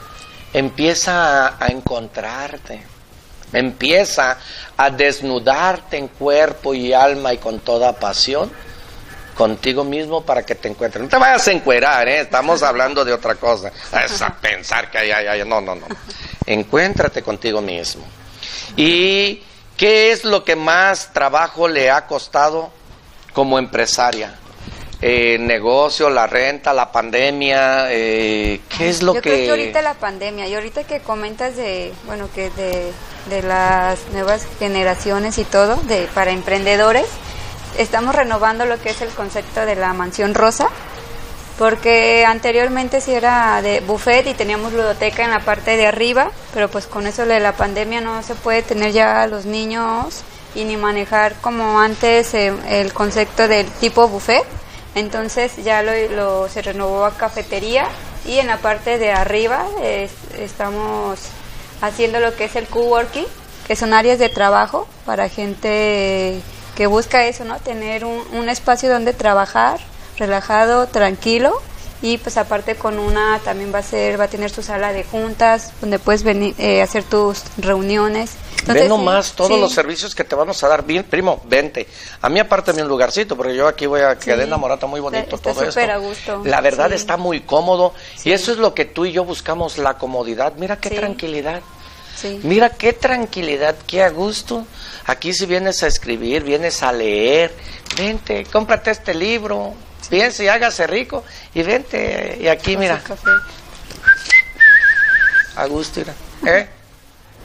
[0.52, 2.93] empieza a encontrarte
[3.54, 4.38] Empieza
[4.76, 8.52] a desnudarte en cuerpo y alma y con toda pasión
[9.34, 11.04] contigo mismo para que te encuentres.
[11.04, 12.22] No te vayas a encuerar, ¿eh?
[12.22, 13.72] estamos hablando de otra cosa.
[14.04, 15.48] Es a pensar que hay, hay, hay.
[15.48, 15.88] No, no, no.
[16.46, 18.04] Encuéntrate contigo mismo.
[18.76, 19.44] ¿Y
[19.78, 22.72] qué es lo que más trabajo le ha costado
[23.34, 24.36] como empresaria?
[25.06, 29.32] Eh, negocio, la renta, la pandemia, eh, ¿qué es lo Yo que...?
[29.32, 32.94] creo que ahorita la pandemia y ahorita que comentas de, bueno, que de,
[33.30, 37.06] de las nuevas generaciones y todo, de para emprendedores,
[37.78, 40.70] estamos renovando lo que es el concepto de la mansión rosa,
[41.60, 46.70] porque anteriormente sí era de buffet y teníamos ludoteca en la parte de arriba, pero
[46.70, 50.22] pues con eso de la pandemia no se puede tener ya a los niños
[50.56, 54.46] y ni manejar como antes eh, el concepto del tipo buffet.
[54.96, 57.88] Entonces ya lo, se renovó a cafetería
[58.26, 61.20] y en la parte de arriba es- estamos
[61.82, 63.26] haciendo lo que es el coworking,
[63.68, 66.40] que son áreas de trabajo para gente
[66.76, 67.58] que busca eso, ¿no?
[67.60, 69.80] Tener un espacio donde trabajar,
[70.18, 71.62] relajado, tranquilo
[72.04, 75.04] y pues aparte con una también va a ser va a tener su sala de
[75.06, 78.32] juntas donde puedes venir eh, hacer tus reuniones.
[78.68, 79.60] Ve sí, nomás todos sí.
[79.60, 80.86] los servicios que te vamos a dar.
[80.86, 81.88] Bien, primo, vente.
[82.22, 84.44] A mí aparte un lugarcito, porque yo aquí voy a quedar Sí.
[84.46, 85.72] enamorado, muy bonito Está- está todo esto.
[85.72, 86.42] súper a gusto.
[86.46, 89.98] La verdad está muy cómodo y eso es lo que tú y yo buscamos, la
[89.98, 90.54] comodidad.
[90.58, 91.62] Mira qué tranquilidad.
[92.16, 92.40] Sí.
[92.44, 94.66] Mira qué tranquilidad, qué a gusto.
[95.06, 97.54] Aquí si vienes a escribir, vienes a leer,
[97.98, 99.74] vente, cómprate este libro,
[100.10, 102.38] piensa y hágase rico y vente.
[102.40, 103.02] Y aquí mira,
[105.56, 106.14] a gusto, mira.
[106.46, 106.68] ¿Eh?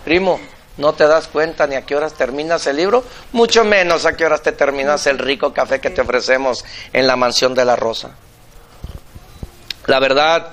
[0.04, 0.40] Primo,
[0.76, 3.04] ¿no te das cuenta ni a qué horas terminas el libro?
[3.32, 7.16] Mucho menos a qué horas te terminas el rico café que te ofrecemos en la
[7.16, 8.10] mansión de la Rosa.
[9.86, 10.50] La verdad,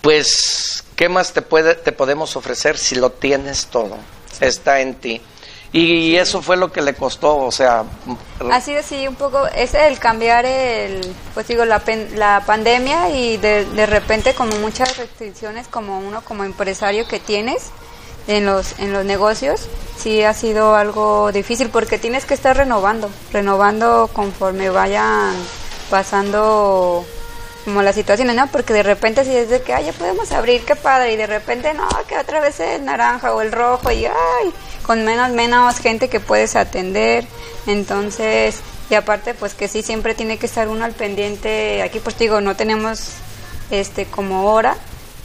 [0.00, 3.98] pues, ¿qué más te, puede, te podemos ofrecer si lo tienes todo?
[4.40, 5.20] Está en ti.
[5.72, 7.84] Y eso fue lo que le costó, o sea...
[8.50, 11.00] Ha sido así un poco, es el cambiar el,
[11.34, 16.22] pues digo, la, pen- la pandemia y de, de repente como muchas restricciones como uno
[16.22, 17.70] como empresario que tienes
[18.28, 23.10] en los, en los negocios, sí ha sido algo difícil porque tienes que estar renovando,
[23.32, 25.34] renovando conforme vayan
[25.90, 27.04] pasando
[27.66, 28.46] como las situaciones, ¿no?
[28.46, 31.26] Porque de repente si es de que, ay, ya podemos abrir, qué padre, y de
[31.26, 34.52] repente, no, que otra vez el naranja o el rojo, y ay,
[34.84, 37.26] con menos, menos gente que puedes atender,
[37.66, 42.16] entonces, y aparte, pues que sí, siempre tiene que estar uno al pendiente, aquí pues
[42.16, 43.14] digo, no tenemos,
[43.72, 44.76] este, como hora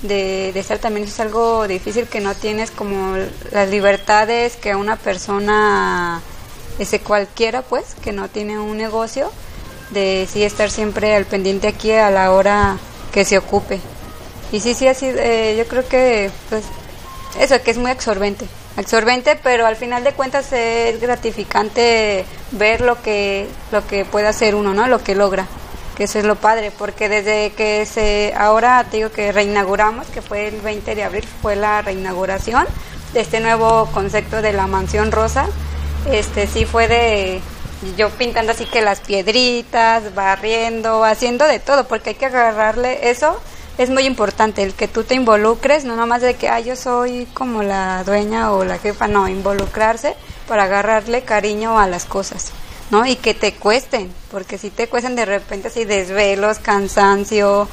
[0.02, 0.80] de, de estar.
[0.80, 3.18] También, es algo difícil que no tienes como
[3.52, 6.24] las libertades que una persona,
[6.80, 9.32] ese cualquiera, pues, que no tiene un negocio,
[9.92, 12.78] de sí estar siempre al pendiente aquí a la hora
[13.12, 13.80] que se ocupe.
[14.52, 16.64] Y sí, sí, así, eh, yo creo que, pues,
[17.40, 18.48] eso, que es muy absorbente.
[18.78, 24.56] Absorbente, pero al final de cuentas es gratificante ver lo que, lo que puede hacer
[24.56, 24.88] uno, ¿no?
[24.88, 25.48] Lo que logra.
[25.96, 30.22] Que eso es lo padre, porque desde que se, ahora te digo que reinauguramos, que
[30.22, 32.66] fue el 20 de abril, fue la reinauguración
[33.14, 35.48] de este nuevo concepto de la mansión rosa,
[36.10, 37.42] este sí fue de
[37.98, 43.40] yo pintando así que las piedritas, barriendo, haciendo de todo, porque hay que agarrarle eso.
[43.78, 47.26] Es muy importante el que tú te involucres, no nomás de que ah, yo soy
[47.34, 50.16] como la dueña o la jefa, no, involucrarse
[50.48, 52.52] para agarrarle cariño a las cosas,
[52.92, 53.06] ¿no?
[53.06, 57.68] Y que te cuesten, porque si te cuestan de repente así desvelos, cansancio,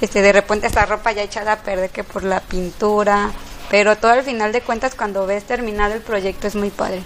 [0.00, 3.30] este de repente esta ropa ya echada a perder que por la pintura,
[3.70, 7.02] pero todo al final de cuentas cuando ves terminado el proyecto es muy padre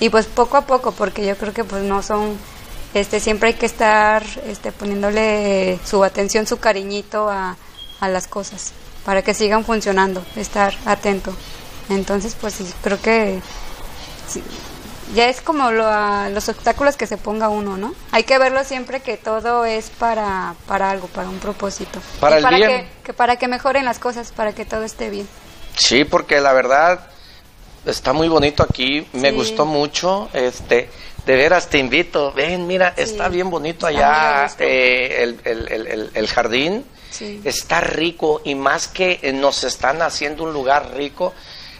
[0.00, 2.36] y pues poco a poco porque yo creo que pues no son
[2.94, 7.56] este siempre hay que estar este poniéndole su atención su cariñito a,
[8.00, 8.72] a las cosas
[9.04, 11.32] para que sigan funcionando estar atento.
[11.90, 13.40] Entonces pues sí, creo que
[14.28, 14.42] sí,
[15.14, 18.62] ya es como lo, a- los obstáculos que se ponga uno no hay que verlo
[18.64, 22.00] siempre que todo es para para algo para un propósito.
[22.20, 22.68] Para Y el bien.
[22.68, 25.26] que, que para que mejoren las cosas para que todo esté bien.
[25.76, 27.00] Sí, porque la verdad
[27.90, 29.34] está muy bonito aquí, me Sí.
[29.36, 30.88] gustó mucho, este,
[31.26, 33.02] de veras te invito, ven, mira, Sí.
[33.02, 37.40] está bien bonito allá eh, el, el- el- el- jardín, Sí.
[37.44, 41.34] está rico y más que eh, nos están haciendo un lugar rico,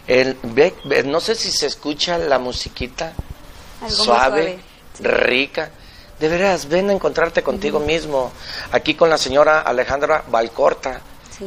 [0.07, 3.13] el, ve- ve- no sé si se escucha la musiquita
[3.81, 4.59] Algo suave,
[4.97, 5.17] suave.
[5.25, 5.71] rica.
[6.19, 8.31] De veras, ven a encontrarte contigo mismo.
[8.73, 10.99] Aquí con la señora Alejandra Valcorta,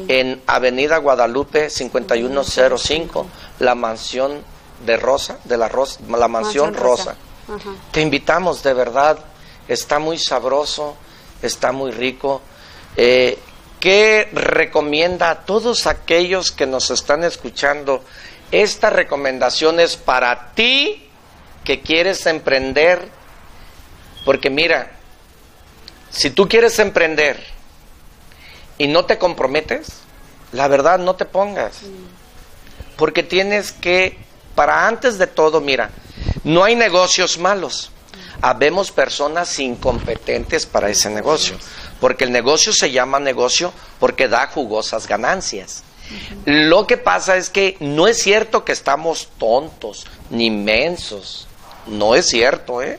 [0.08, 3.26] en Avenida Guadalupe 5105,
[3.58, 4.42] la mansión
[4.84, 7.16] de Rosa, de la, Rosa, la mansión, Mansión Rosa.
[7.90, 9.18] Te invitamos, de verdad.
[9.68, 10.96] Está muy sabroso,
[11.40, 12.42] está muy rico.
[12.96, 13.38] Eh,
[13.80, 18.04] ¿Qué recomienda a todos aquellos que nos están escuchando?
[18.52, 21.08] Esta recomendación es para ti
[21.64, 23.08] que quieres emprender,
[24.24, 24.92] porque mira,
[26.10, 27.42] si tú quieres emprender
[28.78, 29.88] y no te comprometes,
[30.52, 31.80] la verdad no te pongas.
[32.96, 34.18] Porque tienes que,
[34.54, 35.90] para antes de todo, mira,
[36.44, 37.90] no hay negocios malos.
[38.40, 41.56] Habemos personas incompetentes para ese negocio.
[42.00, 45.84] Porque el negocio se llama negocio porque da jugosas ganancias.
[46.44, 51.46] Lo que pasa es que no es cierto que estamos tontos ni mensos.
[51.86, 52.98] No es cierto, ¿eh?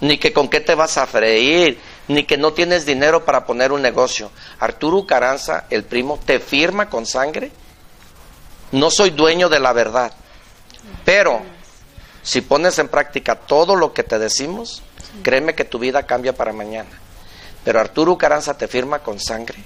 [0.00, 1.78] Ni que con qué te vas a freír,
[2.08, 4.30] ni que no tienes dinero para poner un negocio.
[4.60, 7.50] Arturo Caranza, el primo, te firma con sangre.
[8.72, 10.12] No soy dueño de la verdad.
[11.04, 11.40] Pero
[12.22, 14.82] si pones en práctica todo lo que te decimos,
[15.22, 16.90] créeme que tu vida cambia para mañana.
[17.64, 19.58] Pero Arturo Caranza te firma con sangre.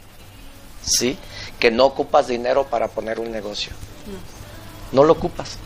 [0.82, 1.18] ¿Sí?
[1.58, 3.72] que no ocupas dinero para poner un negocio.
[4.92, 5.56] No, lo ocupas.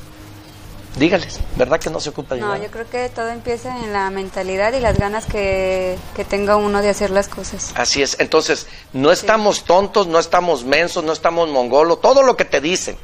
[0.97, 2.55] Dígales, ¿verdad que no se ocupa dinero?
[2.55, 6.83] No, yo creo que todo empieza en la mentalidad y las ganas que, tenga uno
[6.83, 7.73] de hacer las cosas.
[7.75, 12.45] Así es, entonces, no estamos tontos, no estamos mensos, no estamos mongolos, todo lo que
[12.45, 12.97] te dicen.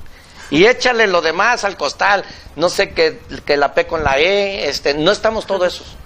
[0.54, 2.24] Y échale lo demás al costal,
[2.54, 5.96] no sé que, que la P con la E, este, no estamos todos esos.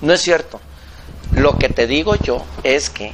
[0.00, 0.62] No es cierto.
[1.32, 3.12] Lo que te digo yo es que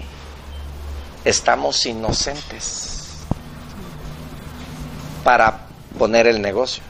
[1.24, 3.24] estamos inocentes
[5.24, 5.66] para
[5.98, 6.84] poner el negocio.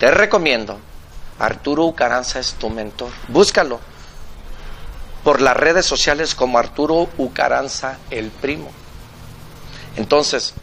[0.00, 0.80] Te recomiendo,
[1.38, 3.12] Arturo Ucaranza es tu mentor.
[3.28, 3.78] Búscalo
[5.22, 8.72] por las redes sociales como Arturo Ucaranza el primo.
[9.94, 10.54] Entonces,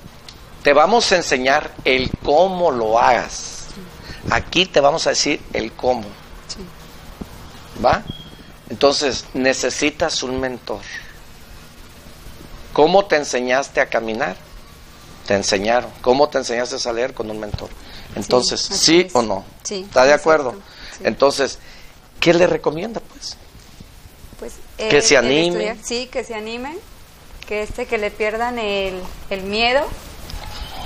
[0.64, 3.66] te vamos a enseñar el cómo lo hagas.
[4.30, 6.06] Aquí te vamos a decir el cómo.
[7.84, 8.04] ¿Va?
[8.70, 10.82] Entonces, necesitas un mentor.
[12.72, 14.38] ¿Cómo te enseñaste a caminar?
[15.26, 15.90] te enseñaron.
[16.02, 17.70] ¿Cómo te enseñaste a leer con un mentor?
[18.16, 19.44] Entonces, ¿sí, o no?
[19.64, 19.86] Sí.
[19.88, 20.56] ¿Está de acuerdo?
[21.04, 21.60] Entonces,
[22.20, 23.38] ¿qué le recomienda, pues?
[24.40, 25.80] Pues que se animen.
[25.84, 26.78] Sí, que se animen,
[27.48, 29.86] que este, que le pierdan el, el miedo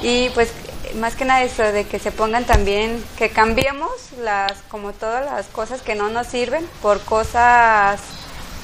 [0.01, 0.51] y pues
[0.95, 5.47] más que nada eso de que se pongan también, que cambiemos las, como todas las
[5.47, 8.01] cosas que no nos sirven por cosas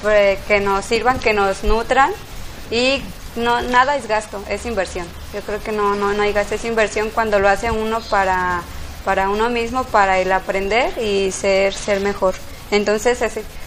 [0.08, 2.12] eh, que nos sirvan, que nos nutran
[2.70, 3.02] y
[3.36, 5.06] no nada es gasto, es inversión.
[5.32, 8.62] Yo creo que no, no, no hay gasto, es inversión cuando lo hace uno para,
[9.04, 12.34] para uno mismo, para el aprender y ser, ser mejor.
[12.70, 13.18] Entonces,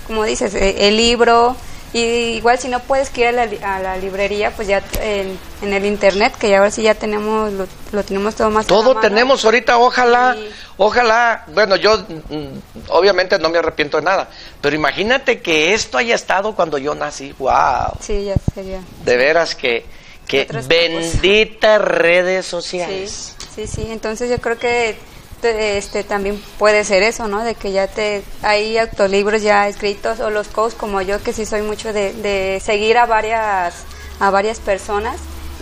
[0.05, 1.55] como dices, e, el libro,
[1.93, 1.99] y
[2.35, 6.35] igual si no puedes ir a la, a la librería, pues ya en, el internet,
[6.37, 7.51] que ya ahora sí ya tenemos,
[7.91, 8.67] lo, tenemos todo más.
[8.67, 10.35] Todo tenemos ahorita, ojalá,
[10.75, 14.29] ojalá, bueno, yo mm, obviamente no me arrepiento de nada,
[14.61, 17.93] pero imagínate que esto haya estado cuando yo nací, wow.
[18.01, 18.81] Sí, ya sería.
[19.05, 19.85] De veras que,
[20.27, 23.35] que benditas redes sociales.
[23.55, 24.97] Sí, sí, sí, entonces yo creo que
[25.43, 27.43] este también puede ser eso, ¿no?
[27.43, 31.45] De que ya te hay autolibros ya escritos o los coaches como yo que sí
[31.45, 33.83] soy mucho de, seguir a varias
[34.19, 35.17] a varias personas.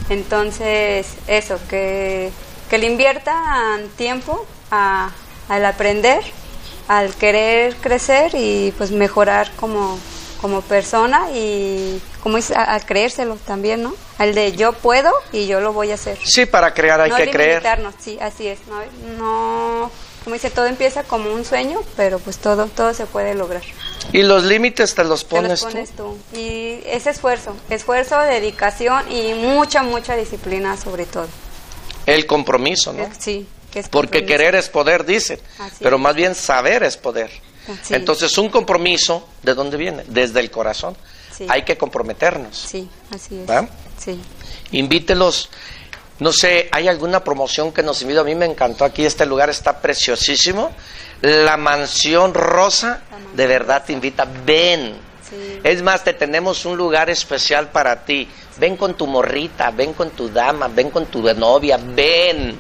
[0.10, 2.32] Entonces, eso, que,
[2.70, 5.12] que le inviertan tiempo a,
[5.50, 6.24] al aprender,
[6.88, 9.98] al querer crecer y pues mejorar como,
[10.42, 13.96] como persona y como dice, a, creérselo también, ¿no?
[14.18, 16.18] Al de yo puedo y yo lo voy a hacer.
[16.24, 17.64] Sí, para crear hay que creer.
[18.00, 18.60] Sí, así es.
[18.68, 18.80] No,
[19.18, 19.92] no,
[20.24, 23.62] como dice, todo empieza como un sueño, pero pues todo, todo se puede lograr.
[24.12, 26.18] Y los límites te los pones, te los pones tú.
[26.34, 31.28] Y ese esfuerzo, esfuerzo, dedicación y mucha, mucha disciplina sobre todo.
[32.08, 33.08] El compromiso, ¿no?
[33.20, 33.48] Sí.
[33.72, 35.40] Que es Porque querer es poder, dicen,
[35.80, 37.30] pero más bien saber es poder.
[37.90, 40.04] Entonces, un compromiso, ¿de dónde viene?
[40.08, 40.96] Desde el corazón.
[41.50, 42.58] Hay que comprometernos.
[42.58, 43.50] Sí, así es.
[43.98, 44.20] Sí.
[44.72, 45.50] Invítelos.
[46.20, 48.22] No sé, ¿hay alguna promoción que nos invita?
[48.22, 50.72] A mí me encantó aquí, este lugar está preciosísimo.
[51.22, 53.02] La mansión rosa,
[53.36, 54.96] de verdad te invita, ven.
[55.64, 58.30] Es más, te tenemos un lugar especial para ti.
[58.58, 62.58] Ven con tu morrita, ven con tu dama, ven con tu novia, ven.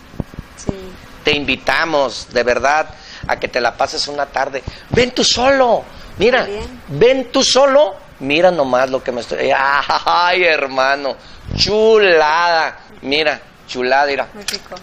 [1.23, 2.89] Te invitamos, de verdad,
[3.27, 4.63] a que te la pases una tarde.
[4.89, 5.83] Ven tú solo.
[6.17, 6.47] Mira,
[6.87, 9.51] ven tú solo Mira nomás lo que me estoy...
[9.55, 11.15] ¡Ay, hermano!
[11.55, 12.79] Chulada.
[13.01, 14.27] Mira, chulada, mira.
[14.33, 14.75] Muy rico.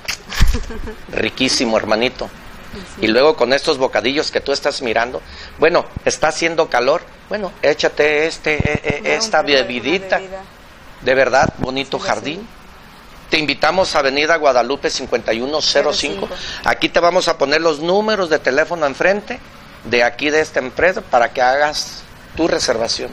[1.13, 2.29] Riquísimo, hermanito.
[3.01, 5.21] Y luego con estos bocadillos que tú estás mirando,
[5.59, 10.21] bueno, está haciendo calor, bueno, échate este, e, e, esta bebidita.
[11.03, 12.47] De verdad, bonito jardín.
[13.33, 16.29] Te invitamos a Avenida Guadalupe 5105.
[16.65, 19.41] Aquí te vamos a poner los números de teléfono enfrente
[19.85, 22.03] de aquí de esta empresa para que hagas
[22.37, 23.11] tu reservación.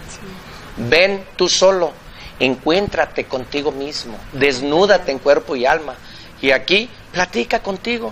[0.76, 1.94] Ven tú solo,
[2.38, 5.96] encuéntrate contigo mismo, desnúdate en cuerpo y alma.
[6.42, 8.12] Y aquí platica contigo,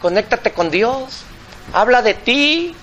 [0.00, 1.22] conéctate con Dios,
[1.72, 2.74] habla de ti,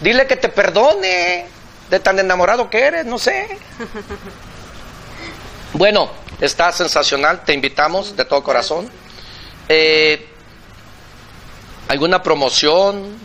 [0.00, 1.44] dile que te perdone,
[1.90, 3.58] de tan enamorado que eres, no sé.
[5.72, 6.08] Bueno,
[6.40, 8.88] está sensacional, te invitamos de todo corazón.
[9.68, 10.26] Eh,
[11.88, 13.16] ¿Alguna promoción?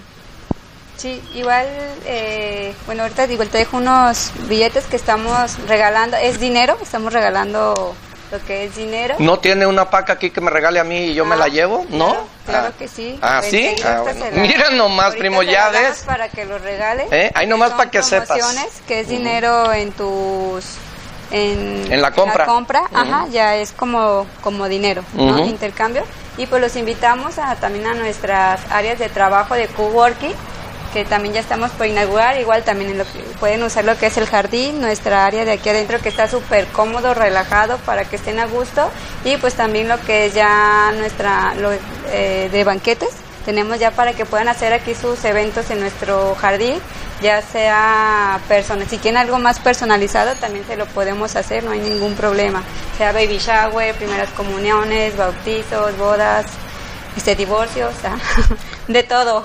[0.97, 1.65] Sí, igual,
[2.05, 7.95] eh, bueno, ahorita digo, te dejo unos billetes que estamos regalando, es dinero, estamos regalando
[8.31, 9.15] lo que es dinero.
[9.17, 11.49] ¿No tiene una paca aquí que me regale a mí y yo me la Ah,
[11.49, 11.85] llevo?
[11.89, 12.15] ¿No?
[12.45, 12.73] Claro, Ah.
[12.77, 13.17] que sí.
[13.21, 13.75] Ah, ¿sí?
[13.83, 14.25] Ah, bueno.
[14.33, 16.03] Mira nomás, ahorita primo, ya ves.
[16.05, 17.07] Para que lo regale.
[17.11, 17.31] ¿Eh?
[17.33, 18.39] Ahí nomás para que sepas.
[18.87, 20.63] Que es dinero en tus...
[21.31, 22.45] En, En la compra.
[22.45, 25.03] compra, ajá, ya es como, como dinero.
[25.45, 26.03] Intercambio.
[26.37, 30.33] Y pues los invitamos a, también a nuestras áreas de trabajo de coworking,
[30.93, 32.37] que también ya estamos por inaugurar.
[32.39, 35.53] Igual también en lo que- pueden usar lo que es el jardín, nuestra área de
[35.53, 38.89] aquí adentro que está súper cómodo, relajado para que estén a gusto.
[39.23, 41.69] Y pues también lo que es ya nuestra lo,
[42.11, 43.09] eh, de banquetes.
[43.45, 46.79] Tenemos ya para que puedan hacer aquí sus eventos en nuestro jardín,
[47.21, 51.79] ya sea persona, si quieren algo más personalizado también se lo podemos hacer, no hay
[51.79, 52.61] ningún problema.
[52.97, 56.45] Sea baby shower, primeras comuniones, bautizos, bodas,
[57.17, 58.15] este divorcios, ah,
[58.87, 59.43] de todo.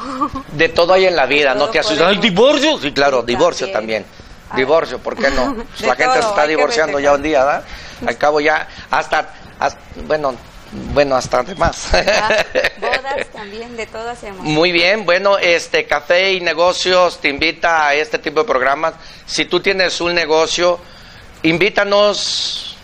[0.53, 2.03] De todo hay en la vida, no te asustes.
[2.07, 2.79] ¿Ay, divorcio?
[2.79, 4.05] Sí, claro, divorcio también.
[4.05, 4.27] también.
[4.51, 4.57] Ah.
[4.57, 5.55] Divorcio, ¿por qué no?
[5.71, 7.65] Pues la gente se está divorciando ya un día, ¿verdad?
[8.07, 10.35] Al cabo ya, hasta, hasta- bueno,
[10.93, 11.93] bueno, hasta de más.
[11.95, 12.45] Ah,
[12.81, 14.43] Bodas también, de todo hacemos.
[14.43, 18.95] Muy bien, bueno, este Café y Negocios te invita a este tipo de programas.
[19.27, 20.79] Si tú tienes un negocio,
[21.43, 22.77] invítanos,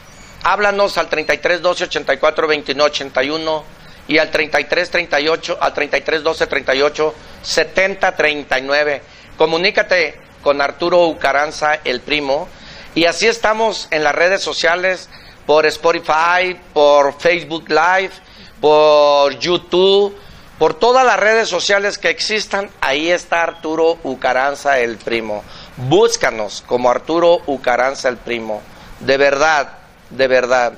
[0.43, 3.64] háblanos al 33 12 84 29 81
[4.09, 9.03] y al 33 38 al 33 12 38 70 39.
[9.36, 12.49] Comunícate con Arturo Ucaranza, el primo,
[12.95, 15.09] y así estamos en las redes sociales
[15.47, 18.12] por Spotify, por Facebook Live,
[18.61, 20.16] por YouTube,
[20.59, 25.43] por todas las redes sociales que existan, ahí está Arturo Ucaranza el primo.
[25.76, 28.62] Búscanos como Arturo Ucaranza el primo.
[29.01, 29.72] De verdad,
[30.11, 30.74] de verdad,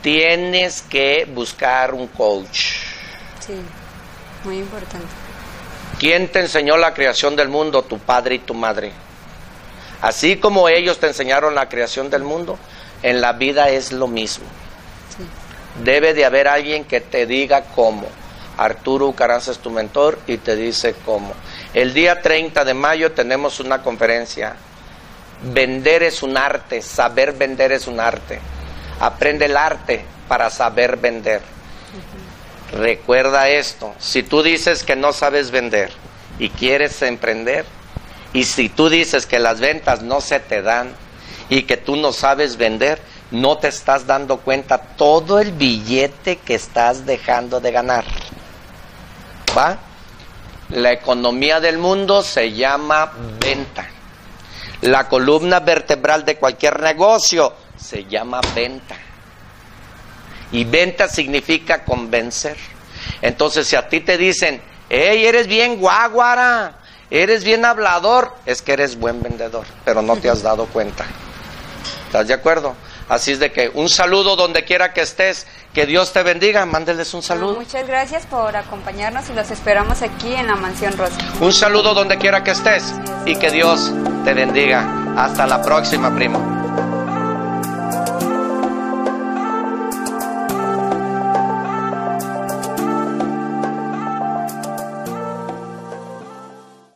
[0.00, 2.76] tienes que buscar un coach.
[3.40, 3.54] Sí,
[4.44, 5.06] muy importante.
[5.98, 7.82] ¿Quién te enseñó la creación del mundo?
[7.82, 8.92] Tu padre y tu madre.
[10.00, 12.58] Así como ellos te enseñaron la creación del mundo,
[13.04, 14.46] en la vida es lo mismo.
[15.16, 15.24] Sí.
[15.84, 18.06] Debe de haber alguien que te diga cómo.
[18.56, 21.34] Arturo Ucaranza es tu mentor y te dice cómo.
[21.74, 24.56] El día 30 de mayo tenemos una conferencia.
[25.42, 28.40] Vender es un arte, saber vender es un arte.
[29.00, 31.42] Aprende el arte para saber vender.
[32.72, 35.92] Recuerda esto, si tú dices que no sabes vender
[36.38, 37.66] y quieres emprender,
[38.32, 41.03] y si tú dices que las ventas no se te dan
[41.48, 46.54] y que tú no sabes vender, no te estás dando cuenta todo el billete que
[46.54, 48.04] estás dejando de ganar.
[49.56, 49.78] ¿Va?
[50.70, 53.88] La economía del mundo se llama venta.
[54.82, 58.96] La columna vertebral de cualquier negocio se llama venta.
[60.52, 62.56] Y venta significa convencer.
[63.20, 66.78] Entonces, si a ti te dicen, hey, eres bien guaguara,
[67.10, 71.04] eres bien hablador, es que eres buen vendedor, pero no te has dado cuenta.
[72.14, 72.76] ¿Estás de acuerdo?
[73.08, 77.12] Así es de que un saludo donde quiera que estés, que Dios te bendiga, mándeles
[77.12, 77.56] un saludo.
[77.56, 81.16] muchas gracias por acompañarnos y los esperamos aquí en la Mansión Rosa.
[81.40, 82.94] Un saludo donde quiera que estés
[83.26, 83.92] y que Dios
[84.24, 84.86] te bendiga.
[85.16, 86.53] Hasta la próxima, primo.